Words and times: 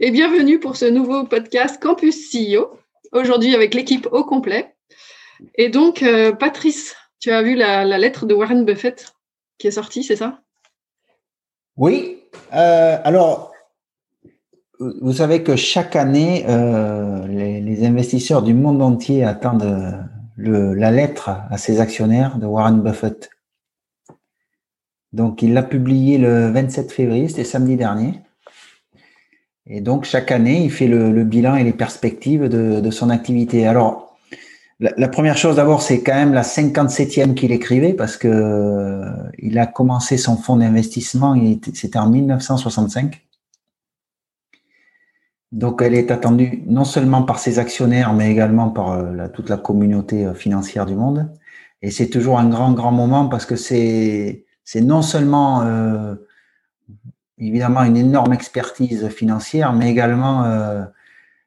et 0.00 0.12
bienvenue 0.12 0.60
pour 0.60 0.76
ce 0.76 0.84
nouveau 0.84 1.24
podcast 1.24 1.82
Campus 1.82 2.30
CEO. 2.32 2.78
Aujourd'hui 3.10 3.54
avec 3.54 3.74
l'équipe 3.74 4.06
au 4.12 4.22
complet. 4.22 4.76
Et 5.56 5.70
donc, 5.70 6.02
euh, 6.02 6.32
Patrice, 6.32 6.94
tu 7.18 7.32
as 7.32 7.42
vu 7.42 7.56
la, 7.56 7.84
lettre 7.98 8.24
de 8.24 8.34
Warren 8.34 8.64
Buffett 8.64 9.12
qui 9.58 9.66
est 9.66 9.72
sortie, 9.72 10.04
c'est 10.04 10.14
ça? 10.14 10.40
Oui. 11.76 12.18
Euh, 12.54 12.98
alors, 13.02 13.50
vous 14.78 15.14
savez 15.14 15.42
que 15.42 15.56
chaque 15.56 15.96
année, 15.96 16.44
euh, 16.48 17.26
les, 17.26 17.84
investisseurs 17.84 18.42
du 18.42 18.54
monde 18.54 18.80
entier 18.82 19.24
attendent 19.24 20.06
la 20.36 20.90
lettre 20.92 21.30
à 21.50 21.58
ses 21.58 21.80
actionnaires 21.80 22.38
de 22.38 22.46
Warren 22.46 22.80
Buffett. 22.82 23.30
Donc, 25.12 25.42
il 25.42 25.54
l'a 25.54 25.64
publié 25.64 26.18
le 26.18 26.52
27 26.52 26.92
février, 26.92 27.28
c'était 27.28 27.42
samedi 27.42 27.76
dernier. 27.76 28.20
Et 29.70 29.82
donc, 29.82 30.04
chaque 30.04 30.32
année, 30.32 30.64
il 30.64 30.70
fait 30.70 30.86
le, 30.86 31.24
bilan 31.24 31.56
et 31.56 31.64
les 31.64 31.74
perspectives 31.74 32.48
de, 32.48 32.90
son 32.90 33.10
activité. 33.10 33.66
Alors, 33.66 34.16
la, 34.80 35.08
première 35.08 35.36
chose 35.36 35.56
d'abord, 35.56 35.82
c'est 35.82 36.02
quand 36.02 36.14
même 36.14 36.32
la 36.32 36.42
57e 36.42 37.34
qu'il 37.34 37.52
écrivait 37.52 37.92
parce 37.92 38.16
que 38.16 38.28
euh, 38.28 39.10
il 39.38 39.58
a 39.58 39.66
commencé 39.66 40.16
son 40.16 40.36
fonds 40.36 40.56
d'investissement, 40.56 41.36
c'était 41.74 41.98
en 41.98 42.08
1965. 42.08 43.20
Donc, 45.52 45.82
elle 45.82 45.94
est 45.94 46.10
attendue 46.10 46.62
non 46.66 46.84
seulement 46.84 47.22
par 47.22 47.38
ses 47.38 47.58
actionnaires, 47.58 48.14
mais 48.14 48.30
également 48.30 48.70
par 48.70 48.92
euh, 48.92 49.28
toute 49.34 49.50
la 49.50 49.56
communauté 49.58 50.24
euh, 50.24 50.34
financière 50.34 50.86
du 50.86 50.94
monde. 50.94 51.30
Et 51.82 51.90
c'est 51.90 52.08
toujours 52.08 52.38
un 52.38 52.48
grand, 52.48 52.72
grand 52.72 52.92
moment 52.92 53.28
parce 53.28 53.44
que 53.44 53.56
c'est 53.56 54.44
non 54.74 55.02
seulement 55.02 55.62
évidemment 57.40 57.82
une 57.84 57.96
énorme 57.96 58.32
expertise 58.32 59.08
financière, 59.08 59.72
mais 59.72 59.90
également 59.90 60.44
euh, 60.44 60.82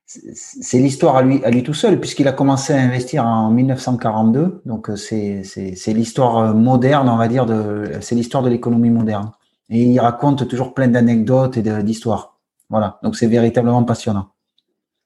c'est 0.06 0.80
l'histoire 0.80 1.16
à 1.16 1.22
lui, 1.22 1.44
à 1.44 1.52
lui 1.52 1.64
tout 1.64 1.74
seul, 1.74 2.00
puisqu'il 2.00 2.28
a 2.28 2.34
commencé 2.34 2.74
à 2.74 2.78
investir 2.82 3.26
en 3.26 3.50
1942. 3.52 4.62
Donc 4.66 4.90
euh, 4.90 4.96
c'est 4.96 5.94
l'histoire 5.94 6.38
euh, 6.38 6.54
moderne, 6.54 7.10
on 7.10 7.18
va 7.18 7.28
dire, 7.28 7.46
de 7.46 7.92
c'est 8.02 8.16
l'histoire 8.16 8.44
de 8.44 8.50
l'économie 8.50 8.90
moderne. 8.90 9.32
Et 9.70 9.84
il 9.84 10.00
raconte 10.00 10.48
toujours 10.48 10.74
plein 10.74 10.90
d'anecdotes 10.90 11.56
et 11.58 11.62
d'histoires. 11.62 12.40
Voilà, 12.70 13.00
donc 13.04 13.16
c'est 13.16 13.28
véritablement 13.28 13.84
passionnant. 13.84 14.30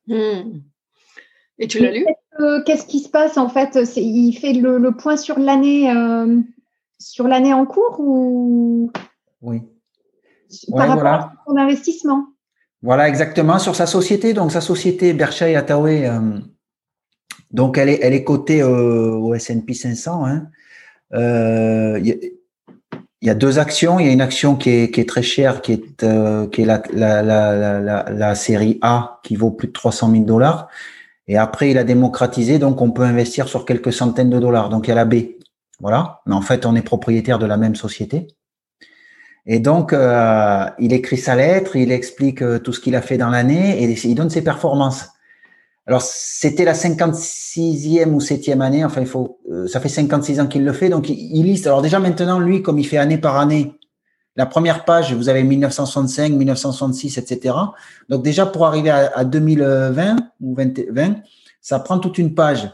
Hmm. 0.07 0.59
Et 1.59 1.67
tu 1.67 1.79
l'as 1.79 1.91
lu? 1.91 2.05
Qu'est-ce 2.65 2.85
qui 2.85 2.99
se 2.99 3.09
passe 3.09 3.37
en 3.37 3.47
fait? 3.47 3.79
Il 3.95 4.33
fait 4.33 4.53
le, 4.53 4.77
le, 4.77 4.91
point 4.91 5.17
sur 5.17 5.39
l'année 5.39 5.89
sur 6.99 7.27
l'année 7.27 7.53
en 7.53 7.65
cours 7.65 7.99
ou? 7.99 8.91
Oui 9.41 9.61
par 10.71 10.87
rapport 10.87 11.05
à 11.07 11.33
son 11.47 11.57
investissement. 11.57 12.27
Voilà, 12.81 13.07
exactement. 13.09 13.57
Sur 13.59 13.75
sa 13.75 13.87
société, 13.87 14.33
donc 14.33 14.51
sa 14.51 14.61
société 14.61 15.13
Berkshire 15.13 15.57
Hathaway, 15.57 16.07
euh, 16.07 16.39
donc 17.51 17.77
elle 17.77 17.89
est, 17.89 17.99
elle 18.01 18.13
est 18.13 18.23
cotée 18.23 18.63
au 18.63 19.33
S&P 19.33 19.73
500. 19.73 20.25
Hein. 20.25 20.47
Euh, 21.13 21.99
il 22.01 23.27
y, 23.27 23.29
a 23.29 23.33
deux 23.33 23.57
actions. 23.57 23.99
Il 23.99 24.05
y 24.05 24.09
a 24.09 24.11
une 24.11 24.21
action 24.21 24.55
qui 24.55 24.69
est, 24.69 24.91
qui 24.91 25.01
est 25.01 25.09
très 25.09 25.23
chère, 25.23 25.61
qui 25.61 25.73
est, 25.73 26.03
euh, 26.03 26.47
qui 26.47 26.61
est 26.61 26.65
la, 26.65 26.83
la, 26.93 27.23
la, 27.23 28.05
la, 28.11 28.35
série 28.35 28.77
A, 28.81 29.19
qui 29.23 29.35
vaut 29.35 29.51
plus 29.51 29.69
de 29.69 29.73
300 29.73 30.11
000 30.11 30.23
dollars. 30.25 30.67
Et 31.27 31.37
après, 31.37 31.71
il 31.71 31.77
a 31.77 31.83
démocratisé, 31.83 32.59
donc 32.59 32.81
on 32.81 32.91
peut 32.91 33.03
investir 33.03 33.47
sur 33.47 33.65
quelques 33.65 33.93
centaines 33.93 34.29
de 34.29 34.39
dollars. 34.39 34.69
Donc 34.69 34.87
il 34.87 34.89
y 34.89 34.91
a 34.91 34.95
la 34.95 35.05
B. 35.05 35.15
Voilà. 35.79 36.21
Mais 36.25 36.35
en 36.35 36.41
fait, 36.41 36.65
on 36.65 36.75
est 36.75 36.83
propriétaire 36.83 37.39
de 37.39 37.45
la 37.45 37.57
même 37.57 37.75
société. 37.75 38.27
Et 39.47 39.59
donc, 39.59 39.93
euh, 39.93 40.65
il 40.79 40.91
écrit 40.93 41.17
sa 41.17 41.35
lettre, 41.35 41.75
il 41.75 41.91
explique 41.91 42.41
euh, 42.41 42.59
tout 42.59 42.73
ce 42.73 42.79
qu'il 42.79 42.95
a 42.95 43.01
fait 43.01 43.17
dans 43.17 43.29
l'année 43.29 43.83
et 43.83 44.07
il 44.07 44.15
donne 44.15 44.29
ses 44.29 44.43
performances. 44.43 45.07
Alors, 45.87 46.01
c'était 46.01 46.65
la 46.65 46.73
56e 46.73 48.07
ou 48.07 48.19
7e 48.19 48.61
année. 48.61 48.83
Enfin, 48.83 49.01
il 49.01 49.07
faut, 49.07 49.39
euh, 49.51 49.67
ça 49.67 49.79
fait 49.79 49.89
56 49.89 50.39
ans 50.39 50.47
qu'il 50.47 50.65
le 50.65 50.73
fait. 50.73 50.89
Donc, 50.89 51.09
il, 51.09 51.43
liste. 51.43 51.67
Alors, 51.67 51.83
déjà, 51.83 51.99
maintenant, 51.99 52.39
lui, 52.39 52.63
comme 52.63 52.79
il 52.79 52.87
fait 52.87 52.97
année 52.97 53.19
par 53.19 53.37
année, 53.37 53.75
la 54.35 54.47
première 54.47 54.83
page, 54.83 55.13
vous 55.13 55.29
avez 55.29 55.43
1965, 55.43 56.33
1966, 56.33 57.19
etc. 57.19 57.55
Donc, 58.09 58.23
déjà, 58.23 58.47
pour 58.47 58.65
arriver 58.65 58.89
à, 58.89 59.11
à 59.15 59.25
2020 59.25 60.15
ou 60.41 60.55
2020, 60.55 61.17
ça 61.61 61.79
prend 61.79 61.99
toute 61.99 62.17
une 62.17 62.33
page. 62.33 62.67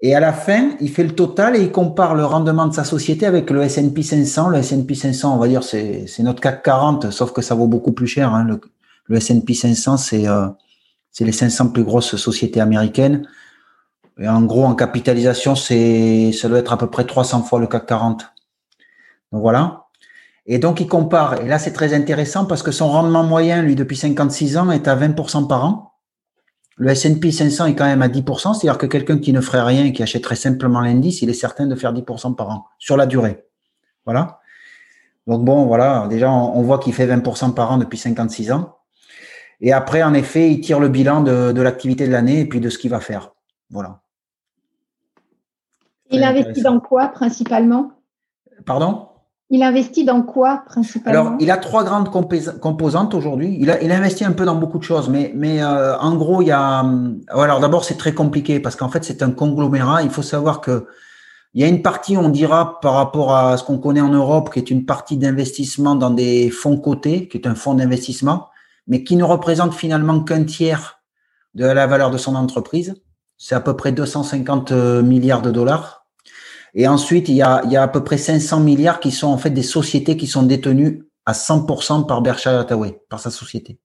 Et 0.00 0.14
à 0.14 0.20
la 0.20 0.32
fin, 0.32 0.76
il 0.80 0.90
fait 0.90 1.02
le 1.02 1.14
total 1.14 1.56
et 1.56 1.62
il 1.62 1.72
compare 1.72 2.14
le 2.14 2.24
rendement 2.24 2.66
de 2.66 2.74
sa 2.74 2.84
société 2.84 3.26
avec 3.26 3.50
le 3.50 3.62
S&P 3.62 4.02
500. 4.02 4.48
Le 4.48 4.58
S&P 4.58 4.94
500, 4.94 5.34
on 5.34 5.38
va 5.38 5.48
dire, 5.48 5.64
c'est 5.64 6.06
notre 6.20 6.40
CAC 6.40 6.62
40, 6.62 7.10
sauf 7.10 7.32
que 7.32 7.42
ça 7.42 7.56
vaut 7.56 7.66
beaucoup 7.66 7.92
plus 7.92 8.06
cher. 8.06 8.32
Hein. 8.32 8.44
Le, 8.44 8.60
le 9.06 9.16
S&P 9.16 9.54
500, 9.54 9.96
c'est 9.96 10.28
euh, 10.28 10.46
les 11.18 11.32
500 11.32 11.70
plus 11.70 11.82
grosses 11.82 12.14
sociétés 12.14 12.60
américaines. 12.60 13.26
Et 14.20 14.28
en 14.28 14.42
gros, 14.42 14.64
en 14.64 14.74
capitalisation, 14.74 15.56
c'est 15.56 16.32
ça 16.32 16.48
doit 16.48 16.58
être 16.58 16.72
à 16.72 16.78
peu 16.78 16.88
près 16.88 17.04
300 17.04 17.42
fois 17.42 17.58
le 17.58 17.66
CAC 17.66 17.86
40. 17.86 18.32
Donc 19.32 19.42
voilà. 19.42 19.86
Et 20.46 20.58
donc, 20.58 20.80
il 20.80 20.88
compare. 20.88 21.42
Et 21.42 21.46
là, 21.48 21.58
c'est 21.58 21.72
très 21.72 21.92
intéressant 21.92 22.46
parce 22.46 22.62
que 22.62 22.70
son 22.70 22.88
rendement 22.88 23.22
moyen, 23.24 23.62
lui, 23.62 23.74
depuis 23.74 23.96
56 23.96 24.56
ans, 24.56 24.70
est 24.70 24.88
à 24.88 24.96
20% 24.96 25.46
par 25.46 25.64
an. 25.64 25.92
Le 26.78 26.90
S&P 26.90 27.32
500 27.32 27.66
est 27.66 27.74
quand 27.74 27.86
même 27.86 28.02
à 28.02 28.08
10%, 28.08 28.54
c'est-à-dire 28.54 28.78
que 28.78 28.86
quelqu'un 28.86 29.18
qui 29.18 29.32
ne 29.32 29.40
ferait 29.40 29.62
rien, 29.62 29.90
qui 29.90 30.02
achèterait 30.02 30.36
simplement 30.36 30.80
l'indice, 30.80 31.22
il 31.22 31.28
est 31.28 31.34
certain 31.34 31.66
de 31.66 31.74
faire 31.74 31.92
10% 31.92 32.36
par 32.36 32.50
an 32.50 32.66
sur 32.78 32.96
la 32.96 33.06
durée. 33.06 33.44
Voilà. 34.04 34.40
Donc 35.26 35.44
bon, 35.44 35.66
voilà, 35.66 36.06
déjà 36.08 36.30
on, 36.30 36.62
voit 36.62 36.78
qu'il 36.78 36.94
fait 36.94 37.06
20% 37.06 37.52
par 37.52 37.72
an 37.72 37.78
depuis 37.78 37.98
56 37.98 38.52
ans. 38.52 38.78
Et 39.60 39.72
après, 39.72 40.04
en 40.04 40.14
effet, 40.14 40.50
il 40.50 40.60
tire 40.60 40.78
le 40.78 40.88
bilan 40.88 41.20
de, 41.22 41.60
l'activité 41.60 42.06
de 42.06 42.12
l'année 42.12 42.40
et 42.40 42.46
puis 42.46 42.60
de 42.60 42.70
ce 42.70 42.78
qu'il 42.78 42.90
va 42.90 43.00
faire. 43.00 43.32
Voilà. 43.70 44.00
Il 46.10 46.22
investit 46.22 46.62
dans 46.62 46.78
quoi 46.78 47.08
principalement? 47.08 47.90
Pardon? 48.64 49.08
Il 49.50 49.62
investit 49.62 50.04
dans 50.04 50.22
quoi 50.22 50.62
principalement 50.66 51.20
Alors, 51.20 51.36
il 51.40 51.50
a 51.50 51.56
trois 51.56 51.82
grandes 51.82 52.10
composantes 52.10 53.14
aujourd'hui. 53.14 53.56
Il 53.58 53.78
il 53.82 53.92
a 53.92 53.96
investi 53.96 54.24
un 54.24 54.32
peu 54.32 54.44
dans 54.44 54.56
beaucoup 54.56 54.78
de 54.78 54.84
choses, 54.84 55.08
mais, 55.08 55.32
mais 55.34 55.62
euh, 55.62 55.96
en 55.98 56.16
gros, 56.16 56.42
il 56.42 56.48
y 56.48 56.50
a. 56.50 56.84
Euh, 56.84 57.14
alors, 57.30 57.60
d'abord, 57.60 57.84
c'est 57.84 57.96
très 57.96 58.12
compliqué 58.12 58.60
parce 58.60 58.76
qu'en 58.76 58.90
fait, 58.90 59.04
c'est 59.04 59.22
un 59.22 59.30
conglomérat. 59.30 60.02
Il 60.02 60.10
faut 60.10 60.22
savoir 60.22 60.60
que 60.60 60.86
il 61.54 61.62
y 61.62 61.64
a 61.64 61.68
une 61.68 61.80
partie, 61.80 62.16
on 62.18 62.28
dira, 62.28 62.78
par 62.80 62.92
rapport 62.92 63.34
à 63.34 63.56
ce 63.56 63.64
qu'on 63.64 63.78
connaît 63.78 64.02
en 64.02 64.10
Europe, 64.10 64.52
qui 64.52 64.58
est 64.58 64.70
une 64.70 64.84
partie 64.84 65.16
d'investissement 65.16 65.94
dans 65.94 66.10
des 66.10 66.50
fonds 66.50 66.76
cotés, 66.76 67.26
qui 67.26 67.38
est 67.38 67.46
un 67.46 67.54
fonds 67.54 67.74
d'investissement, 67.74 68.48
mais 68.86 69.02
qui 69.02 69.16
ne 69.16 69.24
représente 69.24 69.72
finalement 69.72 70.22
qu'un 70.22 70.44
tiers 70.44 71.00
de 71.54 71.64
la 71.64 71.86
valeur 71.86 72.10
de 72.10 72.18
son 72.18 72.34
entreprise. 72.34 72.94
C'est 73.38 73.54
à 73.54 73.60
peu 73.60 73.74
près 73.74 73.92
250 73.92 74.72
euh, 74.72 75.02
milliards 75.02 75.42
de 75.42 75.50
dollars 75.50 75.97
et 76.74 76.86
ensuite, 76.86 77.28
il 77.28 77.34
y, 77.34 77.42
a, 77.42 77.62
il 77.64 77.72
y 77.72 77.76
a 77.76 77.82
à 77.82 77.88
peu 77.88 78.04
près 78.04 78.18
500 78.18 78.60
milliards 78.60 79.00
qui 79.00 79.10
sont 79.10 79.28
en 79.28 79.38
fait 79.38 79.50
des 79.50 79.62
sociétés 79.62 80.16
qui 80.16 80.26
sont 80.26 80.42
détenues 80.42 81.08
à 81.26 81.32
100% 81.32 82.06
par 82.06 82.22
Berkshire 82.22 82.58
Hathaway, 82.58 83.00
par 83.08 83.20
sa 83.20 83.30
société. 83.30 83.78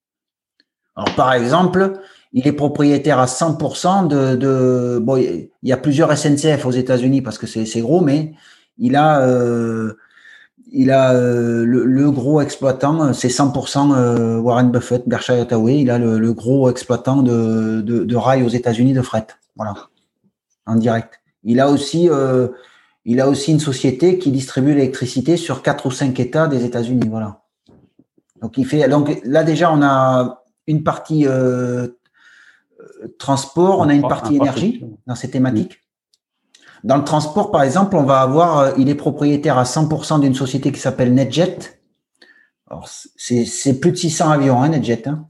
Alors, 0.96 1.16
par 1.16 1.34
exemple, 1.34 2.00
il 2.34 2.48
est 2.48 2.54
propriétaire 2.54 3.20
à 3.20 3.26
100% 3.26 4.08
de, 4.08 4.36
de 4.36 5.00
bon, 5.02 5.18
il 5.18 5.50
y 5.64 5.72
a 5.72 5.78
plusieurs 5.78 6.16
SNCF 6.16 6.66
aux 6.66 6.72
États-Unis 6.72 7.22
parce 7.22 7.38
que 7.38 7.48
c'est 7.48 7.82
gros, 7.82 8.02
mais 8.02 8.34
il 8.78 8.96
a, 8.96 9.22
euh, 9.22 9.94
il 10.72 10.92
a 10.92 11.14
euh, 11.14 11.64
le, 11.66 12.12
gros 12.12 12.42
exploitant, 12.42 13.14
c'est 13.14 13.28
100% 13.28 13.94
euh, 13.94 14.38
Warren 14.40 14.72
Buffett, 14.72 15.08
Berkshire 15.08 15.42
Hathaway. 15.42 15.80
Il 15.80 15.90
a 15.90 16.00
le, 16.00 16.34
gros 16.34 16.70
exploitant 16.70 17.22
de, 17.22 17.82
de, 17.82 18.04
de 18.04 18.16
rails 18.16 18.44
aux 18.44 18.50
États-Unis 18.50 18.94
de 18.94 19.02
fret, 19.02 19.28
voilà, 19.56 19.74
en 20.66 20.76
direct. 20.76 21.22
Il 21.44 21.60
a 21.60 21.70
aussi 21.70 22.10
il 23.06 23.20
a 23.20 23.28
aussi 23.28 23.52
une 23.52 23.60
société 23.60 24.18
qui 24.18 24.32
distribue 24.32 24.74
l'électricité 24.74 25.38
sur 25.38 25.62
quatre 25.62 25.86
ou 25.86 25.92
cinq 25.92 26.20
États 26.20 26.48
des 26.48 26.64
États-Unis. 26.64 27.08
Voilà. 27.10 27.42
Donc 28.42 28.58
il 28.58 28.66
fait. 28.66 28.88
Donc 28.88 29.20
là 29.24 29.44
déjà, 29.44 29.72
on 29.72 29.82
a 29.82 30.44
une 30.68 30.84
partie 30.84 31.28
euh, 31.28 31.88
transport, 33.20 33.80
on 33.80 33.90
a 33.90 33.94
une 33.94 34.08
partie 34.08 34.36
énergie 34.36 34.86
dans 35.08 35.16
ces 35.16 35.30
thématiques. 35.30 35.80
Dans 36.84 36.98
le 36.98 37.04
transport, 37.04 37.52
par 37.52 37.64
exemple, 37.64 37.96
on 37.96 38.04
va 38.04 38.20
avoir, 38.20 38.60
euh, 38.60 38.72
il 38.78 38.90
est 38.90 38.96
propriétaire 38.96 39.58
à 39.58 39.64
100% 39.64 40.20
d'une 40.20 40.34
société 40.34 40.72
qui 40.72 40.80
s'appelle 40.80 41.14
NetJet. 41.14 41.80
C'est 43.16 43.80
plus 43.80 43.92
de 43.92 43.98
600 43.98 44.32
avions, 44.32 44.62
hein, 44.62 44.70
NetJet. 44.70 45.08
Hein. 45.08 45.26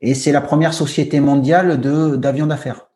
Et 0.00 0.14
c'est 0.14 0.32
la 0.32 0.40
première 0.40 0.72
société 0.74 1.20
mondiale 1.20 1.80
d'avions 2.18 2.46
d'affaires. 2.46 2.89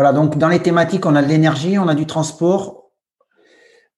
Voilà, 0.00 0.14
donc 0.14 0.38
dans 0.38 0.48
les 0.48 0.60
thématiques, 0.60 1.04
on 1.04 1.14
a 1.14 1.22
de 1.22 1.28
l'énergie, 1.28 1.78
on 1.78 1.86
a 1.86 1.94
du 1.94 2.06
transport, 2.06 2.90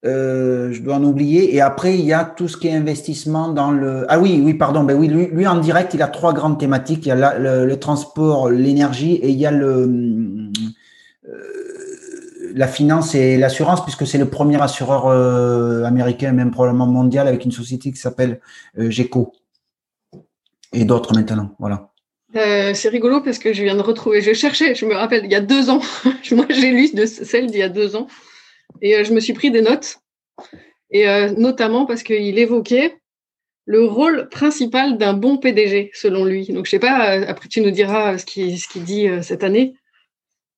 euh, 0.03 0.73
je 0.73 0.81
dois 0.81 0.95
en 0.95 1.03
oublier. 1.05 1.55
Et 1.55 1.61
après, 1.61 1.97
il 1.97 2.03
y 2.03 2.11
a 2.11 2.25
tout 2.25 2.49
ce 2.49 2.57
qui 2.57 2.67
est 2.67 2.75
investissement 2.75 3.47
dans 3.47 3.71
le. 3.71 4.05
Ah 4.09 4.19
oui, 4.19 4.41
oui, 4.43 4.53
pardon. 4.53 4.83
Ben 4.83 4.97
oui, 4.97 5.07
lui, 5.07 5.27
lui 5.27 5.47
en 5.47 5.55
direct, 5.59 5.93
il 5.93 6.01
a 6.01 6.09
trois 6.09 6.33
grandes 6.33 6.59
thématiques. 6.59 7.05
Il 7.05 7.07
y 7.07 7.11
a 7.13 7.39
le, 7.39 7.79
transport, 7.79 8.49
l'énergie 8.49 9.13
et 9.13 9.29
il 9.29 9.37
y 9.37 9.45
a 9.45 9.53
euh, 9.53 10.51
la 12.53 12.67
finance 12.67 13.15
et 13.15 13.37
l'assurance, 13.37 13.81
puisque 13.81 14.05
c'est 14.05 14.17
le 14.17 14.29
premier 14.29 14.61
assureur 14.61 15.07
euh, 15.07 15.85
américain, 15.85 16.33
même 16.33 16.51
probablement 16.51 16.85
mondial, 16.85 17.29
avec 17.29 17.45
une 17.45 17.53
société 17.53 17.93
qui 17.93 17.97
s'appelle 17.97 18.41
GECO 18.77 19.31
et 20.73 20.83
d'autres 20.83 21.15
maintenant. 21.15 21.55
Voilà. 21.59 21.92
C'est 22.33 22.89
rigolo 22.89 23.21
parce 23.21 23.39
que 23.39 23.53
je 23.53 23.63
viens 23.63 23.75
de 23.75 23.81
retrouver, 23.81 24.21
je 24.21 24.33
cherchais, 24.33 24.75
je 24.75 24.85
me 24.85 24.95
rappelle, 24.95 25.25
il 25.25 25.31
y 25.31 25.35
a 25.35 25.41
deux 25.41 25.69
ans, 25.69 25.81
moi 26.31 26.45
j'ai 26.49 26.71
lu 26.71 26.87
celle 27.07 27.47
d'il 27.47 27.59
y 27.59 27.63
a 27.63 27.69
deux 27.69 27.95
ans, 27.95 28.07
et 28.81 28.95
euh, 28.95 29.03
je 29.03 29.13
me 29.13 29.19
suis 29.19 29.33
pris 29.33 29.51
des 29.51 29.61
notes, 29.61 29.99
et 30.91 31.07
euh, 31.07 31.31
notamment 31.31 31.85
parce 31.85 32.03
qu'il 32.03 32.37
évoquait 32.39 32.97
le 33.65 33.85
rôle 33.85 34.27
principal 34.29 34.97
d'un 34.97 35.13
bon 35.13 35.37
PDG, 35.37 35.91
selon 35.93 36.25
lui. 36.25 36.47
Donc, 36.47 36.65
je 36.65 36.71
sais 36.71 36.79
pas, 36.79 37.15
euh, 37.15 37.25
après 37.27 37.47
tu 37.47 37.61
nous 37.61 37.71
diras 37.71 38.17
ce 38.17 38.25
qu'il 38.25 38.83
dit 38.83 39.07
cette 39.21 39.43
année, 39.43 39.75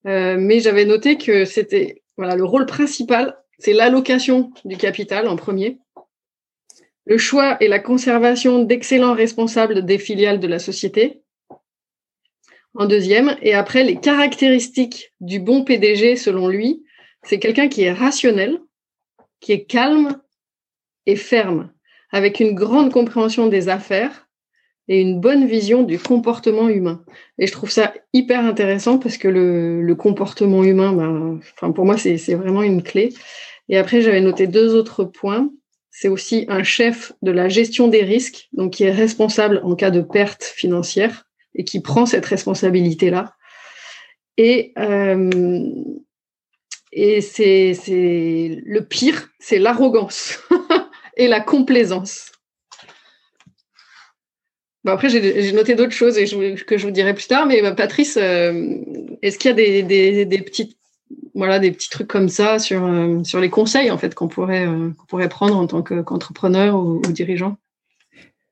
mais 0.06 0.60
j'avais 0.60 0.86
noté 0.86 1.18
que 1.18 1.46
c'était 1.46 2.04
voilà, 2.18 2.36
le 2.36 2.46
rôle 2.46 2.66
principal, 2.66 3.38
c'est 3.58 3.74
l'allocation 3.74 4.52
du 4.64 4.78
capital 4.78 5.28
en 5.28 5.36
premier, 5.36 5.80
le 7.06 7.18
choix 7.18 7.58
et 7.62 7.68
la 7.68 7.80
conservation 7.80 8.64
d'excellents 8.64 9.14
responsables 9.14 9.86
des 9.86 9.98
filiales 9.98 10.40
de 10.40 10.48
la 10.48 10.60
société, 10.60 11.22
en 12.76 12.86
deuxième, 12.86 13.38
et 13.42 13.54
après 13.54 13.84
les 13.84 13.96
caractéristiques 13.96 15.14
du 15.22 15.40
bon 15.40 15.64
PDG, 15.64 16.18
selon 16.18 16.48
lui, 16.48 16.84
c'est 17.24 17.40
quelqu'un 17.40 17.70
qui 17.70 17.84
est 17.84 17.94
rationnel, 17.94 18.60
qui 19.40 19.54
est 19.54 19.66
calme 19.66 20.20
et 21.06 21.16
ferme, 21.16 21.72
avec 22.12 22.40
une 22.40 22.54
grande 22.54 22.92
compréhension 22.92 23.48
des 23.48 23.70
affaires 23.70 24.28
et 24.88 25.02
une 25.02 25.20
bonne 25.20 25.48
vision 25.48 25.84
du 25.84 25.98
comportement 25.98 26.70
humain. 26.70 27.04
Et 27.40 27.48
je 27.48 27.52
trouve 27.52 27.72
ça 27.72 27.94
hyper 28.14 28.46
intéressant 28.46 29.00
parce 29.00 29.18
que 29.18 29.28
le, 29.28 29.96
comportement 29.96 30.64
humain, 30.64 30.94
ben, 30.94 31.40
pour 31.74 31.86
moi, 31.86 31.98
c'est 31.98 32.36
vraiment 32.36 32.62
une 32.62 32.84
clé. 32.84 33.14
Et 33.70 33.78
après, 33.78 34.02
j'avais 34.02 34.22
noté 34.22 34.48
deux 34.48 34.76
autres 34.76 35.04
points. 35.04 35.50
C'est 35.90 36.10
aussi 36.10 36.46
un 36.50 36.62
chef 36.62 37.14
de 37.22 37.32
la 37.32 37.48
gestion 37.48 37.88
des 37.88 38.04
risques, 38.04 38.50
donc 38.52 38.74
qui 38.74 38.84
est 38.84 38.92
responsable 38.92 39.62
en 39.64 39.76
cas 39.76 39.92
de 39.92 40.02
perte 40.02 40.44
financière 40.44 41.25
et 41.56 41.64
qui 41.64 41.82
prend 41.82 42.06
cette 42.06 42.26
responsabilité-là. 42.26 43.36
Et 44.38 44.74
euh, 44.78 45.72
et 46.92 47.20
c'est 47.20 47.74
le 48.66 48.80
pire, 48.80 49.30
c'est 49.40 49.60
l'arrogance 49.60 50.40
et 51.18 51.28
la 51.28 51.42
complaisance. 51.42 52.32
Bon, 54.86 54.92
après, 54.92 55.10
j'ai 55.10 55.52
noté 55.52 55.74
d'autres 55.74 55.92
choses 55.92 56.18
et 56.18 56.26
que 56.56 56.78
je 56.78 56.86
vous 56.86 56.92
dirai 56.92 57.14
plus 57.14 57.28
tard. 57.28 57.48
Mais 57.48 57.62
bah, 57.62 57.74
Patrice, 57.74 58.18
euh, 58.18 58.78
est-ce 59.24 59.40
qu'il 59.40 59.50
y 59.50 59.52
a 59.52 59.56
des, 59.56 59.82
des, 59.82 60.26
des, 60.26 60.42
petites, 60.42 60.78
voilà, 61.34 61.58
des 61.58 61.72
petits 61.72 61.90
trucs 61.90 62.08
comme 62.08 62.30
ça 62.30 62.60
sur, 62.60 62.86
euh, 62.86 63.24
sur 63.24 63.40
les 63.42 63.50
conseils 63.50 63.90
en 63.90 63.98
fait 63.98 64.14
qu'on 64.14 64.28
pourrait, 64.28 64.68
euh, 64.68 64.92
pourrait 65.08 65.28
prendre 65.28 65.58
en 65.58 65.66
tant 65.66 65.82
qu'entrepreneur 65.82 66.76
ou, 66.76 67.02
dirigeant? 67.02 67.58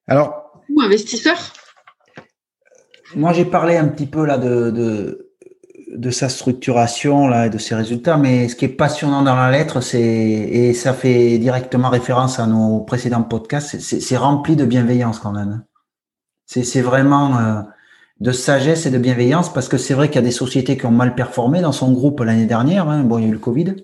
Alors, 0.07 0.63
ou 0.69 0.81
investisseur? 0.81 1.53
Moi, 3.15 3.33
j'ai 3.33 3.45
parlé 3.45 3.77
un 3.77 3.87
petit 3.87 4.07
peu 4.07 4.25
là 4.25 4.37
de 4.37 5.23
de 5.95 6.09
sa 6.09 6.29
structuration 6.29 7.27
là 7.27 7.47
et 7.47 7.49
de 7.49 7.57
ses 7.57 7.75
résultats, 7.75 8.17
mais 8.17 8.47
ce 8.47 8.55
qui 8.55 8.65
est 8.65 8.69
passionnant 8.69 9.21
dans 9.21 9.35
la 9.35 9.51
lettre, 9.51 9.81
c'est 9.81 10.01
et 10.01 10.73
ça 10.73 10.93
fait 10.93 11.37
directement 11.37 11.89
référence 11.89 12.39
à 12.39 12.47
nos 12.47 12.81
précédents 12.81 13.23
podcasts, 13.23 13.79
c'est 13.79 14.17
rempli 14.17 14.55
de 14.55 14.65
bienveillance 14.65 15.19
quand 15.19 15.31
même. 15.31 15.63
C'est 16.45 16.81
vraiment 16.81 17.37
euh, 17.37 17.61
de 18.19 18.31
sagesse 18.31 18.85
et 18.85 18.91
de 18.91 18.97
bienveillance 18.97 19.51
parce 19.51 19.67
que 19.67 19.77
c'est 19.77 19.93
vrai 19.93 20.07
qu'il 20.07 20.17
y 20.17 20.19
a 20.19 20.27
des 20.27 20.31
sociétés 20.31 20.77
qui 20.77 20.85
ont 20.85 20.91
mal 20.91 21.15
performé 21.15 21.61
dans 21.61 21.71
son 21.71 21.91
groupe 21.91 22.19
l'année 22.19 22.45
dernière. 22.45 22.87
Hein, 22.89 23.03
bon, 23.03 23.17
il 23.17 23.23
y 23.23 23.25
a 23.25 23.29
eu 23.29 23.33
le 23.33 23.39
Covid, 23.39 23.75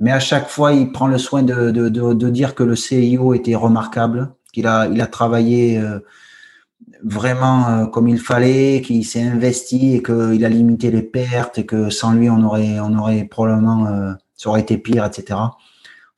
mais 0.00 0.12
à 0.12 0.20
chaque 0.20 0.48
fois, 0.48 0.72
il 0.72 0.92
prend 0.92 1.06
le 1.06 1.16
soin 1.16 1.42
de, 1.42 1.70
de, 1.70 1.88
de, 1.88 2.30
dire 2.30 2.54
que 2.54 2.64
le 2.64 2.76
CIO 2.76 3.32
était 3.32 3.54
remarquable, 3.54 4.34
qu'il 4.52 4.66
a, 4.66 4.88
il 4.88 5.00
a 5.00 5.06
travaillé. 5.06 5.78
Euh, 5.78 6.00
vraiment 7.02 7.68
euh, 7.68 7.86
comme 7.86 8.08
il 8.08 8.18
fallait, 8.18 8.82
qu'il 8.84 9.04
s'est 9.04 9.22
investi 9.22 9.94
et 9.96 10.02
qu'il 10.02 10.44
a 10.44 10.48
limité 10.48 10.90
les 10.90 11.02
pertes 11.02 11.58
et 11.58 11.66
que 11.66 11.90
sans 11.90 12.12
lui 12.12 12.30
on 12.30 12.42
aurait 12.42 12.80
on 12.80 12.96
aurait 12.98 13.24
probablement 13.24 13.86
euh, 13.86 14.12
ça 14.34 14.48
aurait 14.50 14.60
été 14.60 14.78
pire, 14.78 15.04
etc. 15.04 15.38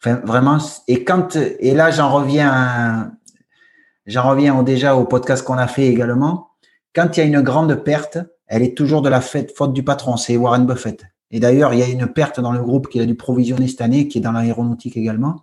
Enfin 0.00 0.20
vraiment 0.24 0.58
et 0.86 1.04
quand 1.04 1.36
et 1.36 1.74
là 1.74 1.90
j'en 1.90 2.12
reviens 2.12 3.12
j'en 4.06 4.28
reviens 4.28 4.62
déjà 4.62 4.96
au 4.96 5.04
podcast 5.04 5.44
qu'on 5.44 5.58
a 5.58 5.66
fait 5.66 5.86
également. 5.86 6.50
Quand 6.94 7.16
il 7.16 7.20
y 7.20 7.22
a 7.22 7.26
une 7.26 7.42
grande 7.42 7.74
perte, 7.84 8.18
elle 8.46 8.62
est 8.62 8.76
toujours 8.76 9.02
de 9.02 9.08
la 9.08 9.20
faute 9.20 9.72
du 9.72 9.84
patron, 9.84 10.16
c'est 10.16 10.36
Warren 10.36 10.66
Buffett. 10.66 11.04
Et 11.30 11.38
d'ailleurs, 11.38 11.74
il 11.74 11.80
y 11.80 11.82
a 11.82 11.86
une 11.86 12.06
perte 12.06 12.40
dans 12.40 12.52
le 12.52 12.62
groupe 12.62 12.88
qu'il 12.88 13.02
a 13.02 13.06
dû 13.06 13.14
provisionner 13.14 13.68
cette 13.68 13.82
année, 13.82 14.08
qui 14.08 14.18
est 14.18 14.20
dans 14.22 14.32
l'aéronautique 14.32 14.96
également. 14.96 15.42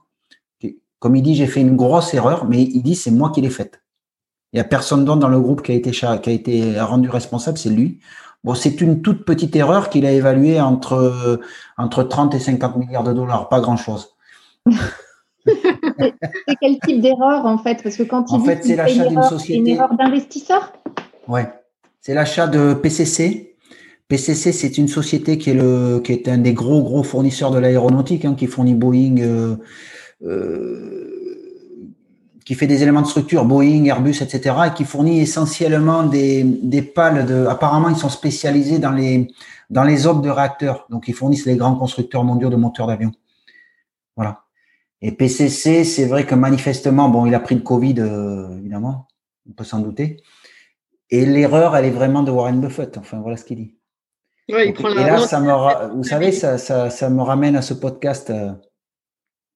Comme 0.99 1.15
il 1.15 1.21
dit, 1.21 1.35
j'ai 1.35 1.45
fait 1.45 1.61
une 1.61 1.75
grosse 1.75 2.15
erreur, 2.15 2.45
mais 2.49 2.63
il 2.63 2.81
dit 2.81 2.95
c'est 2.95 3.11
moi 3.11 3.29
qui 3.29 3.41
l'ai 3.41 3.51
faite. 3.51 3.84
Il 4.53 4.57
n'y 4.57 4.61
a 4.61 4.63
personne 4.63 5.05
d'autre 5.05 5.19
dans 5.19 5.29
le 5.29 5.39
groupe 5.39 5.61
qui 5.61 5.71
a 5.71 5.75
été, 5.75 5.91
qui 5.91 6.05
a 6.05 6.33
été 6.33 6.79
rendu 6.79 7.09
responsable, 7.09 7.57
c'est 7.57 7.69
lui. 7.69 7.99
Bon, 8.43 8.53
c'est 8.53 8.79
une 8.79 9.01
toute 9.01 9.25
petite 9.25 9.55
erreur 9.55 9.89
qu'il 9.89 10.05
a 10.05 10.11
évaluée 10.11 10.61
entre, 10.61 11.41
entre 11.77 12.03
30 12.03 12.35
et 12.35 12.39
50 12.39 12.77
milliards 12.77 13.03
de 13.03 13.11
dollars, 13.11 13.49
pas 13.49 13.59
grand-chose. 13.59 14.15
c'est 15.45 16.55
quel 16.61 16.79
type 16.79 17.01
d'erreur 17.01 17.45
en 17.45 17.57
fait? 17.57 17.81
Parce 17.83 17.97
que 17.97 18.03
quand 18.03 18.31
il 18.31 18.35
en 18.35 18.39
fait, 18.39 18.63
c'est 18.63 18.75
l'achat 18.75 19.07
d'une 19.07 19.23
société. 19.23 19.59
Une 19.59 19.67
erreur 19.67 19.95
d'investisseur? 19.95 20.73
Ouais, 21.27 21.47
c'est 22.01 22.13
l'achat 22.13 22.47
de 22.47 22.73
PCC. 22.73 23.55
PCC, 24.07 24.51
c'est 24.51 24.77
une 24.77 24.87
société 24.87 25.39
qui 25.39 25.49
est, 25.49 25.55
le, 25.55 25.99
qui 25.99 26.11
est 26.11 26.27
un 26.27 26.37
des 26.37 26.53
gros, 26.53 26.83
gros 26.83 27.01
fournisseurs 27.01 27.49
de 27.49 27.57
l'aéronautique, 27.57 28.25
hein, 28.25 28.35
qui 28.35 28.45
fournit 28.45 28.75
Boeing, 28.75 29.17
euh, 29.17 29.55
euh, 30.23 31.14
qui 32.45 32.53
fait 32.53 32.67
des 32.67 32.83
éléments 32.83 33.01
de 33.01 33.07
structure, 33.07 33.43
Boeing, 33.43 33.85
Airbus, 33.85 34.21
etc., 34.21 34.55
et 34.67 34.73
qui 34.73 34.85
fournit 34.85 35.19
essentiellement 35.19 36.03
des, 36.03 36.43
des 36.43 36.83
pales 36.83 37.25
de. 37.25 37.47
Apparemment, 37.47 37.89
ils 37.89 37.97
sont 37.97 38.09
spécialisés 38.09 38.79
dans 38.79 38.91
les 38.91 39.27
dans 39.69 39.83
les 39.83 40.05
offres 40.05 40.21
de 40.21 40.29
réacteurs. 40.29 40.85
Donc, 40.89 41.07
ils 41.07 41.13
fournissent 41.13 41.47
les 41.47 41.55
grands 41.55 41.75
constructeurs 41.75 42.23
mondiaux 42.23 42.49
de 42.49 42.55
moteurs 42.55 42.87
d'avion. 42.87 43.11
Voilà. 44.15 44.43
Et 45.01 45.11
PCC, 45.11 45.83
c'est 45.83 46.05
vrai 46.05 46.25
que 46.25 46.35
manifestement, 46.35 47.09
bon, 47.09 47.25
il 47.25 47.35
a 47.35 47.39
pris 47.39 47.55
le 47.55 47.61
Covid, 47.61 47.95
euh, 47.97 48.57
évidemment, 48.59 49.07
on 49.49 49.53
peut 49.53 49.63
s'en 49.63 49.79
douter. 49.79 50.17
Et 51.09 51.25
l'erreur, 51.25 51.75
elle 51.75 51.85
est 51.85 51.91
vraiment 51.91 52.23
de 52.23 52.31
Warren 52.31 52.59
Buffett. 52.61 52.97
Enfin, 52.97 53.19
voilà 53.19 53.37
ce 53.37 53.45
qu'il 53.45 53.57
dit. 53.57 53.75
Ouais, 54.49 54.69
il 54.69 54.73
prend 54.73 54.89
et 54.91 54.95
là, 54.95 55.19
ça 55.19 55.39
me, 55.39 55.95
vous 55.95 56.03
savez, 56.03 56.31
ça, 56.31 56.59
ça, 56.59 56.91
ça, 56.91 57.09
me 57.09 57.21
ramène 57.23 57.55
à 57.55 57.63
ce 57.63 57.73
podcast. 57.73 58.29
Euh, 58.29 58.51